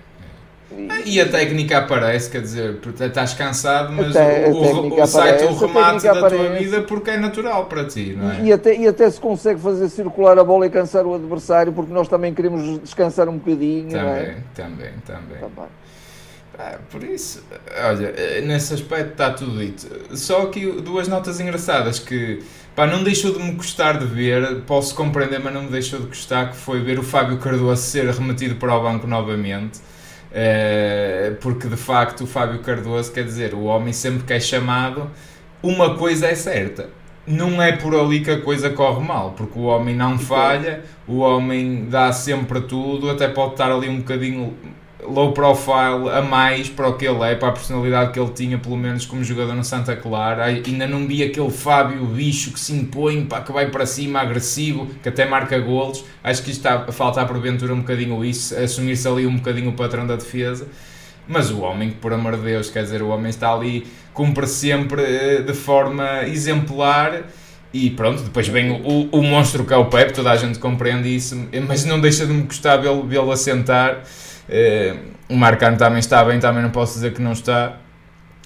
E 1.06 1.20
a 1.20 1.28
técnica 1.28 1.80
aparece, 1.80 2.30
quer 2.30 2.42
dizer, 2.42 2.80
estás 3.00 3.34
cansado, 3.34 3.92
mas 3.92 4.16
até, 4.16 4.48
o, 4.48 4.54
o, 4.54 5.02
o 5.02 5.08
sai-te 5.08 5.44
o 5.44 5.56
remate 5.56 6.04
da 6.04 6.12
aparece. 6.12 6.36
tua 6.36 6.56
vida 6.56 6.82
porque 6.82 7.12
é 7.12 7.18
natural 7.18 7.66
para 7.66 7.86
ti, 7.86 8.16
não 8.18 8.32
é? 8.32 8.42
E 8.42 8.54
até, 8.54 8.76
e 8.76 8.88
até 8.88 9.10
se 9.10 9.20
consegue 9.20 9.60
fazer 9.60 9.90
circular 9.90 10.38
a 10.40 10.44
bola 10.44 10.66
e 10.66 10.70
cansar 10.70 11.06
o 11.06 11.14
adversário, 11.14 11.74
porque 11.74 11.92
nós 11.92 12.08
também 12.08 12.34
queremos 12.34 12.80
descansar 12.80 13.28
um 13.28 13.38
bocadinho, 13.38 13.90
também, 13.90 14.08
é? 14.08 14.38
Também, 14.56 14.92
também. 15.06 15.40
também. 15.40 15.70
Ah, 16.58 16.78
por 16.90 17.04
isso, 17.04 17.44
olha, 17.84 18.42
nesse 18.42 18.74
aspecto 18.76 19.12
está 19.12 19.32
tudo 19.32 19.58
dito. 19.58 19.88
Só 20.16 20.44
aqui 20.44 20.72
duas 20.82 21.08
notas 21.08 21.40
engraçadas 21.40 22.00
que 22.00 22.44
pá, 22.76 22.86
não 22.86 23.04
deixou 23.04 23.34
de 23.34 23.40
me 23.40 23.52
gostar 23.54 23.98
de 23.98 24.06
ver, 24.06 24.62
posso 24.62 24.96
compreender, 24.96 25.40
mas 25.40 25.54
não 25.54 25.64
me 25.64 25.72
deixou 25.72 26.00
de 26.00 26.06
gostar, 26.06 26.52
que 26.52 26.56
foi 26.56 26.80
ver 26.80 27.00
o 27.00 27.04
Fábio 27.04 27.38
Cardoso 27.40 27.82
ser 27.82 28.06
remetido 28.06 28.56
para 28.56 28.74
o 28.76 28.84
banco 28.84 29.08
novamente 29.08 29.80
eh, 30.34 31.34
porque 31.42 31.68
de 31.68 31.78
facto 31.78 32.24
o 32.24 32.28
Fábio 32.28 32.60
Cardoso, 32.62 33.12
quer 33.12 33.24
dizer, 33.24 33.54
o 33.54 33.64
homem 33.66 33.94
sempre 33.94 34.24
que 34.24 34.34
é 34.34 34.40
chamado, 34.40 35.10
uma 35.62 35.96
coisa 35.96 36.28
é 36.28 36.36
certa. 36.36 36.90
Não 37.26 37.62
é 37.62 37.72
por 37.72 37.96
ali 37.96 38.20
que 38.20 38.32
a 38.32 38.42
coisa 38.42 38.70
corre 38.70 39.06
mal, 39.06 39.32
porque 39.32 39.58
o 39.58 39.64
homem 39.64 39.96
não 39.96 40.20
falha, 40.20 40.84
o 41.08 41.20
homem 41.20 41.86
dá 41.90 42.12
sempre 42.12 42.62
tudo, 42.62 43.10
até 43.10 43.30
pode 43.30 43.54
estar 43.54 43.72
ali 43.72 43.88
um 43.88 44.00
bocadinho 44.00 44.58
low 45.08 45.32
profile 45.32 46.10
a 46.12 46.22
mais 46.22 46.70
para 46.70 46.88
o 46.88 46.94
que 46.98 47.06
ele 47.06 47.22
é, 47.24 47.36
para 47.36 47.50
a 47.50 47.52
personalidade 47.52 48.12
que 48.12 48.20
ele 48.20 48.32
tinha, 48.32 48.58
pelo 48.58 48.78
menos 48.78 49.06
como 49.06 49.24
jogador 49.24 49.54
no 49.54 49.64
Santa 49.64 49.96
Clara. 49.96 50.46
Ainda 50.46 50.88
não 50.88 51.08
vi 51.08 51.24
aquele 51.24 51.50
Fábio 51.50 52.06
bicho 52.06 52.52
que 52.52 52.60
se 52.60 52.74
impõe, 52.74 53.26
pá, 53.26 53.42
que 53.42 53.52
vai 53.52 53.70
para 53.70 53.86
cima, 53.86 54.20
agressivo, 54.20 54.88
que 55.02 55.10
até 55.10 55.26
marca 55.26 55.58
golos. 55.60 56.04
Acho 56.24 56.44
que 56.44 56.52
isto 56.52 56.60
está 56.60 56.86
a 56.88 56.92
faltar 56.92 57.28
porventura 57.28 57.74
um 57.74 57.80
bocadinho 57.80 58.24
isso, 58.24 58.56
assumir-se 58.56 59.08
ali 59.08 59.26
um 59.26 59.36
bocadinho 59.36 59.70
o 59.70 59.74
patrão 59.74 60.06
da 60.06 60.16
defesa. 60.16 60.68
Mas 61.28 61.52
o 61.52 61.62
homem, 61.62 61.92
por 61.92 62.12
amor 62.12 62.36
de 62.36 62.44
Deus, 62.44 62.70
quer 62.70 62.84
dizer, 62.84 63.02
o 63.02 63.08
homem 63.08 63.30
está 63.30 63.54
ali, 63.54 63.88
cumpre 64.14 64.46
sempre 64.46 65.02
eh, 65.02 65.42
de 65.42 65.54
forma 65.54 66.24
exemplar. 66.24 67.24
E 67.74 67.90
pronto, 67.90 68.22
depois 68.22 68.48
vem 68.48 68.72
o, 68.72 69.10
o 69.12 69.24
monstro 69.24 69.66
que 69.66 69.74
é 69.74 69.78
o 69.78 69.86
Pep, 69.86 70.14
toda 70.14 70.30
a 70.30 70.36
gente 70.36 70.60
compreende 70.60 71.14
isso, 71.14 71.48
mas 71.68 71.84
não 71.86 72.00
deixa 72.00 72.24
de 72.24 72.32
me 72.32 72.44
gostar 72.44 72.78
vê-lo 72.78 73.04
vê 73.04 73.18
assentar 73.32 74.04
Uh, 74.50 75.14
o 75.30 75.36
Marcano 75.36 75.78
também 75.78 76.00
está 76.00 76.24
bem, 76.24 76.40
também 76.40 76.62
não 76.62 76.70
posso 76.70 76.96
dizer 76.96 77.14
que 77.14 77.22
não 77.22 77.32
está 77.32 77.78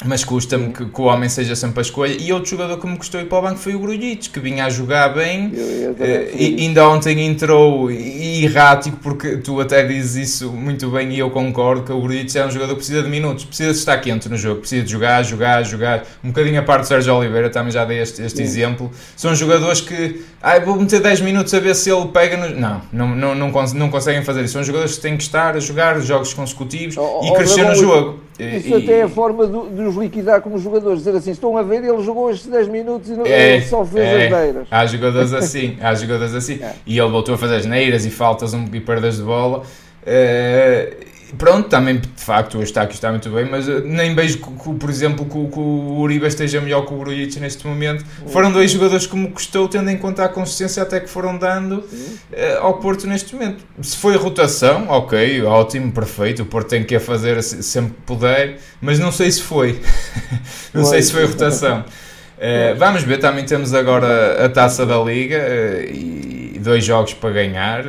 mas 0.06 0.24
custa-me 0.24 0.72
que, 0.72 0.86
que, 0.86 1.02
o 1.02 1.06
homem 1.06 1.28
seja 1.28 1.56
sempre 1.56 1.80
a 1.80 1.82
escolha. 1.82 2.16
E 2.20 2.32
outro 2.32 2.52
jogador 2.52 2.78
que 2.78 2.86
me 2.86 2.98
custou 2.98 3.20
ir 3.20 3.26
para 3.26 3.40
o 3.40 3.42
banco 3.42 3.58
foi 3.58 3.74
o 3.74 3.80
Grujic, 3.80 4.30
que 4.30 4.40
vinha 4.40 4.66
a 4.66 4.70
jogar 4.70 5.10
bem. 5.10 5.48
Uh, 5.48 5.96
e, 6.36 6.56
ainda 6.60 6.88
ontem 6.88 7.26
entrou 7.26 7.90
errático, 7.90 8.98
porque 8.98 9.38
tu 9.38 9.60
até 9.60 9.84
dizes 9.84 10.34
isso 10.34 10.52
muito 10.52 10.90
bem 10.92 11.12
e 11.12 11.20
eu 11.20 11.32
concordo 11.32 11.82
que 11.82 11.92
o 11.92 12.00
Grujic 12.00 12.38
é 12.38 12.46
um 12.46 12.52
jogador 12.52 12.74
que 12.74 12.80
precisa 12.80 13.02
de 13.02 13.10
minutos, 13.10 13.46
precisa 13.46 13.72
de 13.72 13.78
estar 13.78 13.98
quente 13.98 14.30
no 14.30 14.38
jogo, 14.38 14.60
precisa 14.60 14.84
de 14.84 14.92
jogar, 14.92 15.24
jogar, 15.24 15.64
jogar. 15.64 16.04
Um 16.24 16.28
bocadinho 16.28 16.60
a 16.60 16.64
parte 16.64 16.82
do 16.82 16.88
Sérgio 16.88 17.16
Oliveira, 17.16 17.50
também 17.50 17.72
já 17.72 17.84
dei 17.84 18.00
este, 18.00 18.22
este 18.22 18.42
exemplo. 18.42 18.92
São 19.16 19.34
jogadores 19.34 19.82
que, 19.82 20.24
ah, 20.44 20.60
vou 20.60 20.80
meter 20.80 21.02
10 21.02 21.22
minutos 21.22 21.52
a 21.56 21.60
ver 21.60 21.76
se 21.76 21.90
ele 21.90 22.08
pega 22.10 22.38
no... 22.38 22.56
Não, 22.56 22.82
não, 22.94 23.16
não, 23.16 23.36
não, 23.36 23.52
não 23.74 23.90
conseguem 23.90 24.24
fazer 24.24 24.44
isso. 24.44 24.54
São 24.54 24.64
jogadores 24.64 24.96
que 24.96 25.02
têm 25.02 25.18
que 25.18 25.24
estar 25.24 25.56
a 25.56 25.60
jogar 25.60 26.00
jogos 26.02 26.34
consecutivos 26.36 26.96
oh, 26.98 27.22
e 27.24 27.32
oh, 27.32 27.34
crescer 27.34 27.64
no 27.64 27.76
jogo. 27.76 28.28
Isso 28.40 28.68
e, 28.68 28.74
até 28.76 29.00
é 29.00 29.04
a 29.04 29.10
forma 29.10 29.48
de, 29.48 29.70
de, 29.76 29.87
os 29.88 29.96
liquidar 29.96 30.42
como 30.42 30.58
jogadores, 30.58 31.00
dizer 31.00 31.16
assim, 31.16 31.32
estão 31.32 31.58
a 31.58 31.64
ver, 31.64 31.84
ele 31.84 32.02
jogou 32.04 32.30
estes 32.30 32.48
10 32.48 32.68
minutos 32.68 33.10
e 33.10 33.14
não, 33.14 33.26
é, 33.26 33.56
ele 33.56 33.66
só 33.66 33.86
fez 33.86 34.06
é, 34.06 34.26
as 34.26 34.32
neiras. 34.32 34.68
Há 34.70 34.86
jogadores 34.86 35.34
assim, 35.34 35.78
há 35.82 35.94
jogadores 35.96 36.34
assim. 36.34 36.58
É. 36.68 36.74
E 36.86 36.98
ele 36.98 37.10
voltou 37.10 37.36
a 37.36 37.38
fazer 37.38 37.56
as 37.58 37.66
neiras 37.66 38.06
e 38.06 38.10
faltas 38.10 38.54
um, 38.54 38.66
e 38.74 38.80
perdas 38.80 39.18
de 39.18 39.24
bola. 39.24 39.60
Uh, 39.60 41.06
Pronto, 41.36 41.68
também 41.68 41.98
de 41.98 42.08
facto 42.16 42.58
o 42.58 42.62
Eustáquio 42.62 42.94
está 42.94 43.10
muito 43.10 43.30
bem, 43.30 43.46
mas 43.50 43.68
eh, 43.68 43.82
nem 43.84 44.16
vejo, 44.16 44.38
que, 44.38 44.74
por 44.76 44.90
exemplo, 44.90 45.26
que, 45.26 45.52
que, 45.54 45.60
o 45.60 46.00
Uribe 46.00 46.26
esteja 46.26 46.62
melhor 46.62 46.86
que 46.86 46.94
o 46.94 46.98
Grujic 46.98 47.40
neste 47.40 47.68
momento. 47.68 48.06
Foram 48.28 48.52
dois 48.52 48.72
jogadores 48.72 49.06
que 49.06 49.16
me 49.16 49.30
custou, 49.30 49.68
tendo 49.68 49.90
em 49.90 49.98
conta 49.98 50.24
a 50.24 50.30
consistência 50.30 50.84
até 50.84 51.00
que 51.00 51.10
foram 51.10 51.38
dando 51.38 51.80
uh, 51.80 51.86
ao 52.62 52.76
Porto 52.76 53.08
neste 53.08 53.34
momento. 53.36 53.64
Se 53.82 53.98
foi 53.98 54.16
rotação, 54.16 54.88
ok, 54.90 55.44
ótimo, 55.44 55.92
perfeito, 55.92 56.44
o 56.44 56.46
Porto 56.46 56.70
tem 56.70 56.84
que 56.84 56.96
a 56.96 57.00
fazer 57.00 57.42
sempre 57.44 57.94
que 57.94 58.02
puder, 58.02 58.60
mas 58.80 58.98
não 58.98 59.12
sei 59.12 59.30
se 59.30 59.42
foi. 59.42 59.82
não 60.74 60.86
sei 60.86 61.02
se 61.02 61.12
foi 61.12 61.26
rotação. 61.26 61.84
Uh, 62.38 62.78
vamos 62.78 63.02
ver, 63.02 63.18
também 63.18 63.44
temos 63.44 63.74
agora 63.74 64.46
a 64.46 64.48
taça 64.48 64.86
da 64.86 64.98
Liga 65.00 65.40
uh, 65.40 65.92
e 65.92 66.27
dois 66.68 66.86
jogos 66.86 67.14
para 67.14 67.32
ganhar. 67.32 67.84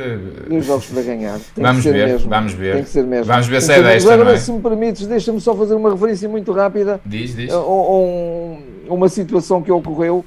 Dois 0.47 0.65
jogos 0.65 0.87
para 0.87 1.03
ganhar. 1.03 1.39
Tem 1.53 1.63
vamos 1.63 1.83
ver, 1.83 2.07
mesmo. 2.07 2.29
vamos 2.29 2.53
ver. 2.53 2.75
Tem 2.75 2.83
que 2.83 2.89
ser 2.89 3.03
mesmo. 3.03 3.25
Vamos 3.25 3.47
ver 3.47 3.61
se 3.61 3.73
é 3.73 3.83
desta. 3.83 4.13
Agora, 4.13 4.33
é? 4.33 4.37
se 4.37 4.51
me 4.51 4.61
permites, 4.61 5.05
deixa-me 5.05 5.39
só 5.39 5.53
fazer 5.55 5.75
uma 5.75 5.91
referência 5.91 6.27
muito 6.27 6.51
rápida 6.51 6.99
diz, 7.05 7.35
diz. 7.35 7.51
a, 7.51 7.59
um, 7.59 8.61
uma 8.87 9.09
situação 9.09 9.61
que 9.61 9.71
ocorreu 9.71 10.25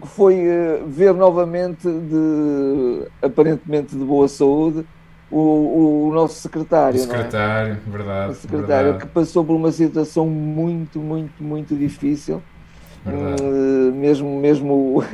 que 0.00 0.08
foi 0.08 0.34
uh, 0.34 0.86
ver 0.86 1.14
novamente 1.14 1.88
de 1.88 3.08
aparentemente 3.22 3.96
de 3.96 4.04
boa 4.04 4.28
saúde 4.28 4.84
o, 5.30 6.08
o 6.08 6.14
nosso 6.14 6.40
secretário. 6.40 6.98
O 6.98 7.02
secretário, 7.02 7.72
é? 7.72 7.90
verdade. 7.90 8.32
O 8.32 8.34
secretário 8.34 8.84
verdade. 8.92 8.98
que 8.98 9.06
passou 9.06 9.44
por 9.44 9.54
uma 9.54 9.70
situação 9.72 10.26
muito, 10.26 10.98
muito, 10.98 11.42
muito 11.42 11.76
difícil 11.76 12.42
uh, 13.06 13.92
mesmo, 13.94 14.40
mesmo 14.40 15.04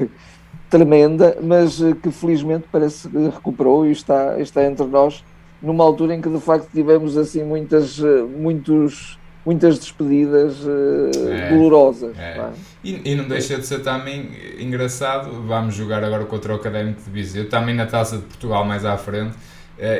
tremenda, 0.74 1.38
mas 1.40 1.80
eh, 1.80 1.94
que 2.02 2.10
felizmente 2.10 2.64
parece 2.72 3.08
que 3.08 3.16
recuperou 3.16 3.87
e 3.87 3.92
está, 3.92 4.40
está 4.40 4.64
entre 4.64 4.84
nós 4.87 5.22
numa 5.62 5.84
altura 5.84 6.16
em 6.16 6.20
que 6.20 6.28
de 6.28 6.40
facto 6.40 6.68
tivemos 6.74 7.16
assim 7.16 7.44
muitas, 7.44 8.00
eh, 8.00 8.22
muitos, 8.22 9.16
muitas 9.46 9.78
despedidas 9.78 10.64
uh, 10.64 11.30
é, 11.30 11.50
dolorosas. 11.50 12.18
É. 12.18 12.38
É? 12.38 12.50
E, 12.82 13.12
e, 13.12 13.14
não 13.14 13.28
deixa 13.28 13.56
de 13.56 13.64
ser 13.64 13.84
também 13.84 14.30
engraçado, 14.58 15.30
vamos 15.46 15.76
jogar 15.76 16.02
agora 16.02 16.24
contra 16.24 16.52
o 16.52 16.56
Académico 16.56 17.00
de 17.02 17.10
Viseu, 17.10 17.48
também 17.48 17.72
na 17.72 17.87
Taça 17.87 18.16
de 18.16 18.24
Portugal 18.24 18.64
mais 18.64 18.84
à 18.84 18.96
frente, 18.96 19.37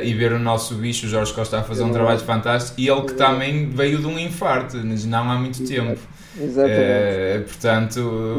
e 0.03 0.13
ver 0.13 0.31
o 0.31 0.39
nosso 0.39 0.75
bicho, 0.75 1.05
o 1.05 1.09
Jorge 1.09 1.33
Costa, 1.33 1.59
a 1.59 1.63
fazer 1.63 1.83
um 1.83 1.91
trabalho 1.91 2.19
fantástico, 2.19 2.79
e 2.79 2.87
ele 2.87 3.01
que 3.01 3.13
também 3.13 3.69
veio 3.69 3.99
de 3.99 4.07
um 4.07 4.17
infarto, 4.17 4.77
não 4.77 5.29
há 5.29 5.37
muito 5.37 5.65
tempo. 5.67 5.99
Exatamente. 6.39 6.81
É, 6.81 7.43
portanto, 7.45 8.35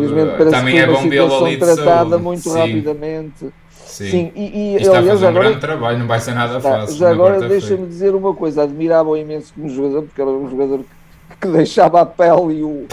também 0.50 0.78
é 0.78 0.86
bom 0.86 1.08
vê-lo 1.08 1.44
ali 1.44 1.56
de 1.56 1.58
tratada 1.58 2.10
saúde. 2.10 2.22
muito 2.22 2.50
Sim. 2.50 2.58
rapidamente. 2.58 3.52
Sim. 3.70 4.10
Sim. 4.10 4.32
E, 4.34 4.42
e, 4.42 4.76
está 4.76 4.98
aliás, 4.98 5.08
a 5.08 5.10
fazer 5.12 5.24
um 5.24 5.28
agora, 5.28 5.44
grande 5.44 5.60
trabalho, 5.60 5.98
não 5.98 6.06
vai 6.06 6.20
ser 6.20 6.34
nada 6.34 6.58
está, 6.58 6.80
fácil. 6.80 6.96
Já 6.96 7.10
agora 7.10 7.48
deixa-me 7.48 7.86
dizer 7.86 8.14
uma 8.14 8.34
coisa, 8.34 8.62
admirava-o 8.62 9.16
imenso 9.16 9.54
como 9.54 9.68
jogador, 9.70 10.02
porque 10.02 10.20
era 10.20 10.30
um 10.30 10.50
jogador 10.50 10.80
que, 11.30 11.36
que 11.40 11.48
deixava 11.48 12.02
a 12.02 12.06
pele 12.06 12.58
e 12.58 12.62
o, 12.62 12.86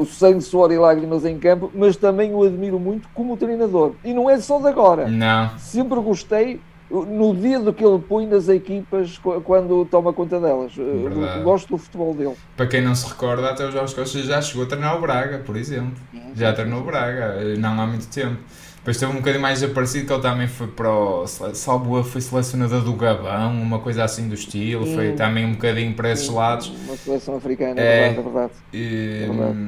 o 0.00 0.06
sangue, 0.06 0.40
suor 0.40 0.72
e 0.72 0.78
lágrimas 0.78 1.26
em 1.26 1.38
campo, 1.38 1.70
mas 1.74 1.96
também 1.96 2.34
o 2.34 2.42
admiro 2.42 2.78
muito 2.78 3.08
como 3.12 3.36
treinador. 3.36 3.92
E 4.02 4.14
não 4.14 4.30
é 4.30 4.40
só 4.40 4.58
de 4.58 4.68
agora. 4.68 5.08
Não. 5.08 5.50
Sempre 5.58 6.00
gostei 6.00 6.60
no 6.90 7.34
dia 7.34 7.60
do 7.60 7.72
que 7.72 7.84
ele 7.84 7.98
põe 8.00 8.26
nas 8.26 8.48
equipas 8.48 9.18
quando 9.44 9.84
toma 9.84 10.12
conta 10.12 10.40
delas. 10.40 10.72
Eh, 10.76 11.08
Verdade. 11.08 11.42
Gosto 11.42 11.68
do 11.68 11.78
futebol 11.78 12.14
dele. 12.14 12.34
Para 12.56 12.66
quem 12.66 12.80
não 12.80 12.94
se 12.94 13.08
recorda, 13.08 13.50
até 13.50 13.66
o 13.66 13.70
Jorge 13.70 13.94
Costa 13.94 14.18
já 14.22 14.42
chegou 14.42 14.64
a 14.64 14.66
treinar 14.66 14.96
o 14.96 15.00
Braga, 15.00 15.38
por 15.38 15.56
exemplo. 15.56 15.94
Já 16.34 16.52
treinou 16.52 16.80
o 16.80 16.84
Braga, 16.84 17.36
eh, 17.40 17.56
não 17.56 17.80
há 17.80 17.86
muito 17.86 18.08
tempo. 18.08 18.38
Depois 18.78 18.96
teve 18.96 19.12
um 19.12 19.16
bocadinho 19.16 19.42
mais 19.42 19.62
aparecido 19.62 20.06
que 20.06 20.12
ele 20.12 20.22
também 20.22 20.48
foi 20.48 20.66
para 20.66 20.90
o. 20.90 21.26
Salvo 21.26 22.02
foi 22.02 22.20
selecionador 22.22 22.82
do 22.82 22.94
Gabão, 22.94 23.52
uma 23.52 23.78
coisa 23.78 24.04
assim 24.04 24.26
do 24.26 24.34
estilo. 24.34 24.86
Sim. 24.86 24.94
Foi 24.94 25.12
também 25.12 25.44
um 25.44 25.52
bocadinho 25.52 25.94
para 25.94 26.10
esses 26.10 26.28
lados. 26.28 26.72
Uma 26.86 26.96
seleção 26.96 27.36
africana, 27.36 27.78
é, 27.78 28.08
verdade, 28.08 28.18
é 28.18 28.22
verdade. 28.22 28.52
E, 28.72 29.22
é 29.24 29.26
verdade. 29.26 29.58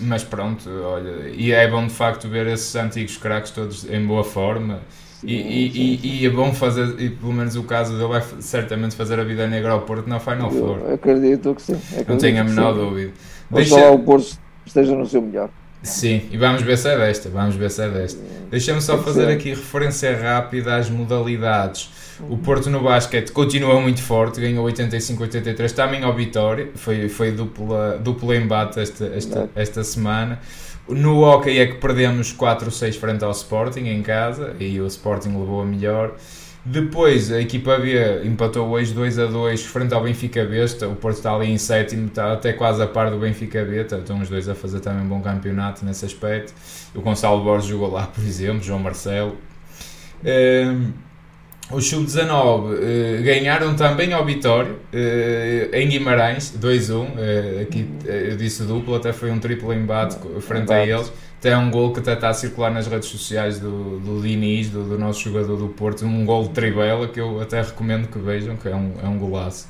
Mas 0.00 0.24
pronto, 0.24 0.68
olha, 0.84 1.28
e 1.28 1.52
é 1.52 1.68
bom 1.68 1.86
de 1.86 1.92
facto 1.94 2.28
ver 2.28 2.46
esses 2.48 2.74
antigos 2.76 3.16
craques 3.16 3.50
todos 3.50 3.88
em 3.88 4.04
boa 4.04 4.24
forma. 4.24 4.80
E, 5.24 5.34
e, 5.34 5.98
e, 6.02 6.22
e, 6.22 6.26
é 6.26 6.30
bom 6.30 6.52
fazer, 6.52 7.00
e 7.00 7.10
pelo 7.10 7.32
menos 7.32 7.56
o 7.56 7.62
caso 7.62 7.96
dele 7.96 8.08
vai 8.08 8.22
certamente 8.40 8.94
fazer 8.94 9.18
a 9.18 9.24
vida 9.24 9.46
negra 9.46 9.72
ao 9.72 9.82
Porto 9.82 10.08
na 10.08 10.20
Final 10.20 10.50
Four. 10.50 10.78
Eu 10.86 10.94
acredito 10.94 11.54
que 11.54 11.62
sim. 11.62 11.74
Acredito 11.74 12.08
não 12.10 12.18
tenho 12.18 12.40
a 12.40 12.44
menor 12.44 12.74
dúvida. 12.74 13.12
Deixa... 13.50 13.74
Deixa... 13.74 13.90
o 13.90 13.98
Porto 14.00 14.38
esteja 14.66 14.94
no 14.94 15.06
seu 15.06 15.22
melhor. 15.22 15.50
Sim, 15.82 16.22
e 16.30 16.38
vamos 16.38 16.62
ver 16.62 16.78
se 16.78 16.88
é 16.88 16.96
desta. 16.96 17.28
Vamos 17.28 17.56
ver 17.56 17.70
se 17.70 17.82
é 17.82 17.88
desta. 17.88 18.20
Deixa-me 18.50 18.80
só 18.80 18.96
fazer 18.98 19.28
aqui 19.28 19.50
referência 19.50 20.16
rápida 20.16 20.76
às 20.76 20.88
modalidades. 20.88 21.90
O 22.28 22.38
Porto 22.38 22.70
no 22.70 22.80
basquete 22.80 23.30
continua 23.32 23.78
muito 23.80 24.02
forte, 24.02 24.40
ganhou 24.40 24.66
85-83, 24.66 25.72
também 25.72 26.02
ao 26.02 26.14
Vitória, 26.14 26.70
foi, 26.74 27.08
foi 27.08 27.32
dupla, 27.32 27.98
duplo 28.02 28.32
embate 28.32 28.80
esta, 28.80 29.06
esta, 29.06 29.50
esta 29.54 29.84
semana. 29.84 30.40
No 30.88 31.22
hockey 31.22 31.58
é 31.58 31.66
que 31.66 31.74
perdemos 31.74 32.34
4-6 32.34 32.98
frente 32.98 33.24
ao 33.24 33.30
Sporting 33.30 33.86
em 33.86 34.02
casa 34.02 34.54
e 34.60 34.80
o 34.80 34.86
Sporting 34.86 35.30
levou 35.30 35.62
a 35.62 35.64
melhor. 35.64 36.14
Depois 36.66 37.30
a 37.30 37.40
equipa 37.40 37.78
B 37.78 38.24
empatou 38.24 38.68
hoje 38.68 38.92
2 38.92 39.18
a 39.18 39.26
2 39.26 39.64
frente 39.64 39.92
ao 39.94 40.02
Benfica 40.02 40.44
B. 40.44 40.64
O 40.86 40.94
Porto 40.96 41.16
está 41.16 41.34
ali 41.34 41.50
em 41.50 41.58
sétimo, 41.58 42.06
está 42.06 42.32
até 42.32 42.52
quase 42.52 42.82
a 42.82 42.86
par 42.86 43.10
do 43.10 43.18
Benfica 43.18 43.64
B. 43.64 43.82
Estão 43.82 44.20
os 44.20 44.28
dois 44.28 44.48
a 44.48 44.54
fazer 44.54 44.80
também 44.80 45.04
um 45.04 45.08
bom 45.08 45.20
campeonato 45.20 45.84
nesse 45.84 46.04
aspecto. 46.04 46.54
O 46.94 47.00
Gonçalo 47.00 47.42
Borges 47.42 47.68
jogou 47.68 47.90
lá, 47.90 48.06
por 48.06 48.24
exemplo, 48.24 48.62
João 48.62 48.78
Marcelo. 48.78 49.36
Um, 50.24 50.92
o 51.70 51.80
Sub-19 51.80 52.30
uh, 52.30 53.22
ganharam 53.22 53.74
também 53.74 54.12
ao 54.12 54.24
Vitória 54.24 54.72
uh, 54.72 55.74
em 55.74 55.88
Guimarães, 55.88 56.52
2-1. 56.60 56.92
Uh, 56.92 57.62
aqui 57.62 57.88
eu 58.04 58.36
disse 58.36 58.64
duplo, 58.64 58.94
até 58.94 59.12
foi 59.12 59.30
um 59.30 59.38
triplo 59.38 59.72
embate 59.72 60.16
frente 60.40 60.72
a 60.72 60.86
eles. 60.86 61.12
Até 61.38 61.56
um 61.56 61.70
gol 61.70 61.92
que 61.92 62.00
até 62.00 62.14
está 62.14 62.30
a 62.30 62.34
circular 62.34 62.70
nas 62.70 62.86
redes 62.86 63.08
sociais 63.08 63.58
do, 63.58 63.98
do 64.00 64.22
Diniz, 64.22 64.70
do, 64.70 64.82
do 64.82 64.98
nosso 64.98 65.20
jogador 65.20 65.56
do 65.56 65.68
Porto. 65.68 66.04
Um 66.04 66.24
gol 66.24 66.44
de 66.44 66.50
trivela 66.50 67.06
que 67.08 67.20
eu 67.20 67.40
até 67.40 67.60
recomendo 67.60 68.08
que 68.08 68.18
vejam, 68.18 68.56
que 68.56 68.68
é 68.68 68.74
um, 68.74 68.92
é 69.02 69.06
um 69.06 69.18
golaço. 69.18 69.66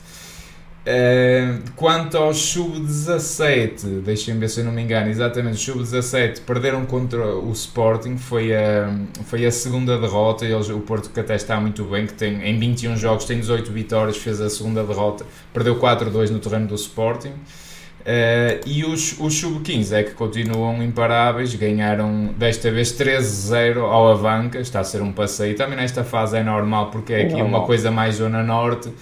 Uh, 0.85 1.63
quanto 1.77 2.19
ao 2.19 2.35
sub-17, 2.35 4.03
deixem-me 4.03 4.39
ver 4.41 4.51
se 4.51 4.61
eu 4.61 4.67
não 4.67 4.73
me 4.73 4.83
engano, 4.83 5.09
exatamente, 5.09 5.55
o 5.55 5.59
sub-17 5.59 6.43
perderam 6.43 6.85
contra 6.85 7.25
o 7.25 7.51
Sporting, 7.53 8.19
foi 8.19 8.55
a, 8.55 8.95
foi 9.25 9.47
a 9.47 9.51
segunda 9.51 9.99
derrota. 9.99 10.45
Eles, 10.45 10.69
o 10.69 10.81
Porto, 10.81 11.09
que 11.09 11.19
até 11.19 11.37
está 11.37 11.59
muito 11.59 11.85
bem, 11.85 12.07
que 12.07 12.13
tem 12.13 12.35
em 12.47 12.59
21 12.59 12.99
jogos 12.99 13.25
tem 13.25 13.41
18 13.41 13.73
vitórias, 13.73 14.19
fez 14.19 14.43
a 14.43 14.51
segunda 14.51 14.85
derrota, 14.85 15.25
perdeu 15.55 15.77
4-2 15.77 16.29
no 16.29 16.39
terreno 16.39 16.67
do 16.67 16.75
Sporting. 16.75 17.31
Uh, 17.31 18.61
e 18.67 18.85
os, 18.85 19.19
os 19.19 19.41
sub-15 19.41 19.93
é 19.93 20.03
que 20.03 20.11
continuam 20.11 20.83
imparáveis, 20.83 21.55
ganharam 21.55 22.27
desta 22.37 22.71
vez 22.71 22.93
13-0 22.93 23.79
ao 23.79 24.11
Avanca, 24.11 24.59
está 24.59 24.81
a 24.81 24.85
ser 24.85 25.01
um 25.01 25.13
passeio. 25.13 25.57
Também 25.57 25.79
nesta 25.79 26.05
fase 26.05 26.37
é 26.37 26.43
normal, 26.43 26.91
porque 26.91 27.15
é 27.15 27.23
aqui 27.23 27.41
uma 27.41 27.63
coisa 27.63 27.91
mais 27.91 28.17
zona 28.17 28.43
norte 28.43 28.93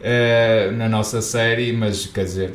uh, 0.00 0.72
na 0.72 0.88
nossa 0.88 1.20
série, 1.22 1.72
mas 1.72 2.06
quer 2.06 2.24
dizer, 2.24 2.52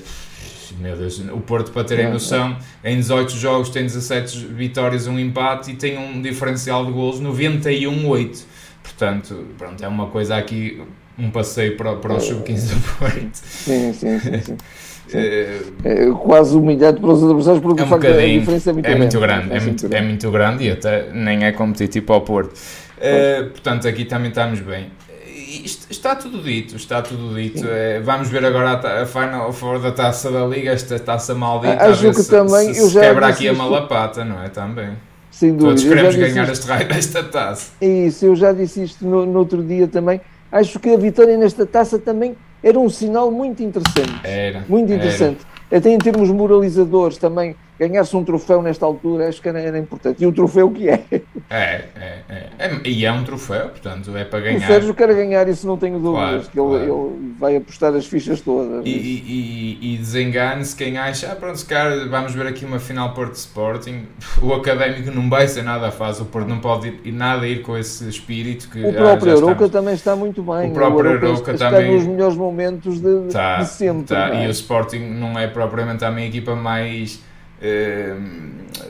meu 0.80 0.96
Deus, 0.96 1.20
o 1.20 1.40
Porto, 1.42 1.72
para 1.72 1.84
terem 1.84 2.10
noção, 2.10 2.58
em 2.84 2.98
18 2.98 3.32
jogos 3.34 3.70
tem 3.70 3.84
17 3.84 4.38
vitórias, 4.48 5.08
um 5.08 5.20
empate 5.20 5.72
e 5.72 5.76
tem 5.76 5.98
um 5.98 6.22
diferencial 6.22 6.86
de 6.86 6.92
golos 6.92 7.22
91-8. 7.22 8.44
Portanto, 8.84 9.46
pronto, 9.58 9.84
é 9.84 9.88
uma 9.88 10.08
coisa 10.08 10.38
aqui, 10.38 10.82
um 11.18 11.30
passeio 11.30 11.78
para, 11.78 11.96
para 11.96 12.14
o 12.14 12.20
sub-15 12.20 12.74
do 12.74 12.98
Porto. 12.98 13.36
Sim, 13.36 13.94
sim, 13.94 14.20
sim. 14.20 14.42
sim. 14.42 14.58
É, 15.14 15.60
é, 15.84 16.12
quase 16.12 16.56
humilhante 16.56 17.02
para 17.02 17.10
os 17.10 17.22
adversários 17.22 17.62
porque 17.62 17.82
é 17.82 17.86
um 17.86 17.94
a 17.94 18.40
diferença 18.40 18.70
é 18.70 18.74
muito 18.74 18.86
é 18.86 18.90
grande. 18.90 19.00
Muito 19.00 19.20
grande 19.20 19.52
é, 19.52 19.60
muito, 19.60 19.94
é 19.94 20.02
muito 20.02 20.32
grande 20.32 20.64
e 20.64 20.72
até 20.72 21.12
nem 21.12 21.44
é 21.44 21.52
competitivo 21.52 22.14
ao 22.14 22.22
Porto. 22.22 22.54
Uh, 22.54 23.50
portanto, 23.50 23.88
aqui 23.88 24.06
também 24.06 24.30
estamos 24.30 24.60
bem 24.62 24.88
está 25.64 26.16
tudo 26.16 26.42
dito, 26.42 26.76
está 26.76 27.02
tudo 27.02 27.36
dito. 27.36 27.66
É, 27.68 28.00
vamos 28.00 28.30
ver 28.30 28.46
agora 28.46 28.72
a, 28.72 29.04
a 29.04 29.06
Final 29.06 29.52
Four 29.54 29.80
da 29.80 29.92
Taça 29.92 30.32
da 30.32 30.46
Liga, 30.46 30.72
esta 30.72 31.00
taça 31.00 31.34
maldita, 31.36 31.84
Acho 31.86 32.10
que 32.12 32.24
se, 32.24 32.30
também, 32.30 32.74
se, 32.74 32.90
se 32.90 33.00
quebra 33.00 33.28
aqui 33.28 33.48
a 33.48 33.54
malapata, 33.54 34.24
não 34.26 34.42
é? 34.44 34.50
Também. 34.50 34.98
Sem 35.30 35.52
dúvida. 35.52 35.70
Todos 35.70 35.84
queremos 35.84 36.16
ganhar 36.16 36.50
este 36.50 36.68
raio 36.68 36.88
desta 36.88 37.24
taça. 37.24 37.72
É 37.82 37.88
isso, 37.88 38.26
eu 38.26 38.36
já 38.36 38.52
disse 38.52 38.84
isto 38.84 39.06
no, 39.06 39.26
no 39.26 39.40
outro 39.40 39.64
dia 39.64 39.88
também. 39.88 40.20
Acho 40.52 40.80
que 40.80 40.90
a 40.90 40.98
vitória 40.98 41.38
nesta 41.38 41.66
taça 41.66 41.98
também 41.98 42.36
era 42.62 42.78
um 42.78 42.90
sinal 42.90 43.32
muito 43.32 43.64
interessante. 43.64 44.20
Era. 44.24 44.66
Muito 44.68 44.92
interessante. 44.92 45.40
Era. 45.70 45.80
Até 45.80 45.90
em 45.90 45.98
termos 45.98 46.30
moralizadores 46.30 47.18
também 47.18 47.56
ganhar-se 47.82 48.16
um 48.16 48.24
troféu 48.24 48.62
nesta 48.62 48.86
altura, 48.86 49.28
acho 49.28 49.42
que 49.42 49.50
era, 49.50 49.60
era, 49.60 49.78
importante. 49.80 50.24
E 50.24 50.28
o 50.28 50.32
troféu 50.32 50.70
que 50.70 50.88
é. 50.88 51.04
É, 51.50 51.86
é, 51.96 52.20
é, 52.30 52.50
é. 52.60 52.80
E 52.86 53.04
é 53.04 53.12
um 53.12 53.24
troféu, 53.24 53.70
portanto, 53.70 54.16
é 54.16 54.24
para 54.24 54.40
ganhar. 54.40 54.58
O 54.58 54.68
Sérgio 54.68 54.94
quer 54.94 55.12
ganhar, 55.16 55.48
isso 55.50 55.66
não 55.66 55.78
tenho 55.78 55.98
dúvidas, 55.98 56.48
claro, 56.48 56.50
que 56.50 56.58
claro. 56.58 56.76
Ele, 56.76 56.92
ele, 56.92 57.34
vai 57.40 57.56
apostar 57.56 57.96
as 57.96 58.06
fichas 58.06 58.40
todas. 58.40 58.86
E, 58.86 58.90
e, 58.90 59.80
e, 59.82 59.94
e 59.94 59.98
desengane-se 59.98 60.76
quem 60.76 61.00
acha, 61.00 61.32
ah, 61.32 61.36
pronto, 61.36 61.58
se 61.58 61.66
calhar 61.66 62.08
vamos 62.08 62.36
ver 62.36 62.46
aqui 62.46 62.66
uma 62.66 62.80
final 62.80 63.14
Porto 63.14 63.36
Sporting. 63.36 64.06
O 64.42 64.54
académico 64.54 65.12
não 65.12 65.30
vai 65.30 65.48
ser 65.48 65.62
nada 65.62 65.92
fácil, 65.92 66.24
o 66.24 66.28
Porto 66.28 66.48
não 66.48 66.60
pode 66.60 66.88
ir, 67.04 67.12
nada 67.12 67.48
ir 67.48 67.62
com 67.62 67.78
esse 67.78 68.08
espírito 68.08 68.70
que. 68.70 68.84
O 68.84 68.94
próprio 68.94 69.34
ah, 69.34 69.38
Arouca 69.38 69.70
também 69.70 69.94
está 69.94 70.16
muito 70.16 70.42
bem. 70.42 70.72
O 70.72 70.74
próprio 70.74 71.12
Arouca 71.12 71.54
também. 71.54 71.82
Está 71.82 71.94
nos 71.94 72.08
melhores 72.08 72.36
momentos 72.36 73.00
de, 73.00 73.32
tá, 73.32 73.58
de 73.58 73.68
sempre. 73.68 74.06
Tá. 74.06 74.30
É? 74.36 74.46
E 74.46 74.48
o 74.48 74.52
Sporting 74.52 75.00
não 75.00 75.38
é 75.38 75.48
propriamente 75.48 76.04
a 76.04 76.12
minha 76.12 76.28
equipa 76.28 76.56
mais 76.56 77.22
eh, 77.62 78.16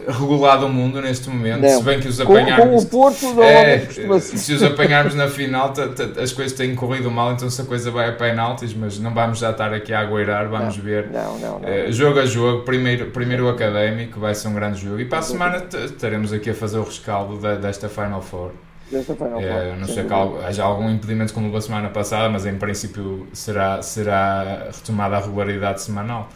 regulado 0.08 0.66
o 0.66 0.70
mundo 0.70 1.02
neste 1.02 1.30
momento, 1.30 1.62
não. 1.62 1.78
se 1.78 1.84
bem 1.84 2.00
que 2.00 2.08
os 2.08 2.20
apanharmos. 2.20 2.58
Com, 2.66 2.70
com 2.70 2.78
o 2.78 2.86
Porto 2.86 3.34
não 3.34 3.44
é, 3.44 3.80
Se 4.20 4.54
os 4.54 4.64
apanharmos 4.64 5.14
na 5.14 5.28
final, 5.28 5.74
as 6.22 6.32
coisas 6.32 6.58
têm 6.58 6.74
corrido 6.76 7.12
mal, 7.12 7.34
então 7.34 7.50
se 7.50 7.62
a 7.62 7.66
coisa 7.66 7.92
vai 7.92 8.10
a 8.10 8.14
penaltis, 8.14 8.74
mas 8.74 9.00
não 9.00 9.14
vamos 9.14 9.40
já 9.40 9.52
estar 9.52 9.74
aqui 9.74 9.94
a 9.94 10.00
agueirar, 10.00 10.48
vamos 10.48 10.78
não, 10.78 10.84
ver. 10.84 11.10
Não, 11.12 11.40
não, 11.40 11.58
uh, 11.58 11.92
jogo 11.92 12.20
a 12.20 12.26
jogo, 12.26 12.64
primeiro, 12.64 13.08
primeiro 13.08 13.46
o 13.46 13.50
académico, 13.50 14.20
vai 14.20 14.34
ser 14.34 14.48
um 14.48 14.54
grande 14.54 14.82
jogo. 14.82 15.00
E 15.00 15.06
para 15.06 15.20
a 15.20 15.24
semana 15.24 15.66
estaremos 15.86 16.32
aqui 16.32 16.50
a 16.50 16.56
fazer 16.56 16.78
o 16.78 16.84
rescaldo 16.84 17.38
desta 17.58 17.90
Final 17.90 18.22
Four. 18.22 18.52
Desta 18.90 19.16
Final 19.16 19.42
Four. 19.42 19.50
Uh, 19.50 19.80
não 19.80 19.88
sei 19.88 20.06
que 20.06 20.14
haja 20.46 20.64
algum 20.64 20.90
impedimento 20.90 21.34
como 21.34 21.56
a 21.56 21.62
semana 21.62 21.90
passada, 21.90 22.30
mas 22.30 22.46
em 22.46 22.56
princípio 22.56 23.28
será, 23.34 23.82
será 23.82 24.70
retomada 24.74 25.18
a 25.18 25.20
regularidade 25.20 25.82
semanal. 25.82 26.30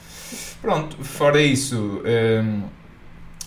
Pronto, 0.61 1.03
fora 1.03 1.41
isso, 1.41 2.01
um, 2.03 2.63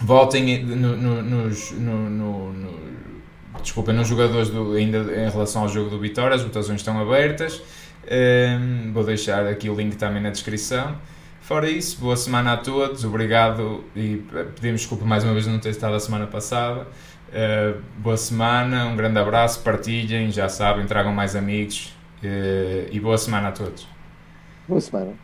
votem 0.00 0.64
no, 0.64 0.96
no, 0.96 1.22
nos, 1.22 1.72
no, 1.72 2.10
no, 2.10 2.52
no, 2.52 3.92
nos 3.92 4.08
jogadores 4.08 4.50
do, 4.50 4.72
ainda 4.72 4.98
em 4.98 5.30
relação 5.30 5.62
ao 5.62 5.68
jogo 5.68 5.90
do 5.90 5.98
Vitória, 5.98 6.34
as 6.34 6.42
votações 6.42 6.80
estão 6.80 7.00
abertas. 7.00 7.60
Um, 8.10 8.92
vou 8.92 9.04
deixar 9.04 9.46
aqui 9.46 9.68
o 9.68 9.74
link 9.74 9.96
também 9.96 10.22
na 10.22 10.30
descrição. 10.30 10.96
Fora 11.40 11.68
isso, 11.68 11.98
boa 11.98 12.16
semana 12.16 12.52
a 12.52 12.56
todos, 12.58 13.04
obrigado 13.04 13.82
e 13.96 14.22
pedimos 14.54 14.82
desculpa 14.82 15.04
mais 15.04 15.24
uma 15.24 15.32
vez 15.32 15.46
de 15.46 15.50
não 15.50 15.58
ter 15.58 15.70
estado 15.70 15.94
a 15.94 16.00
semana 16.00 16.26
passada. 16.26 16.86
Uh, 17.28 17.82
boa 17.98 18.16
semana, 18.16 18.86
um 18.86 18.96
grande 18.96 19.18
abraço, 19.18 19.62
partilhem, 19.62 20.30
já 20.30 20.48
sabem, 20.48 20.86
tragam 20.86 21.12
mais 21.12 21.34
amigos 21.34 21.94
uh, 22.22 22.88
e 22.90 23.00
boa 23.00 23.18
semana 23.18 23.48
a 23.48 23.52
todos. 23.52 23.86
Boa 24.66 24.80
semana. 24.80 25.14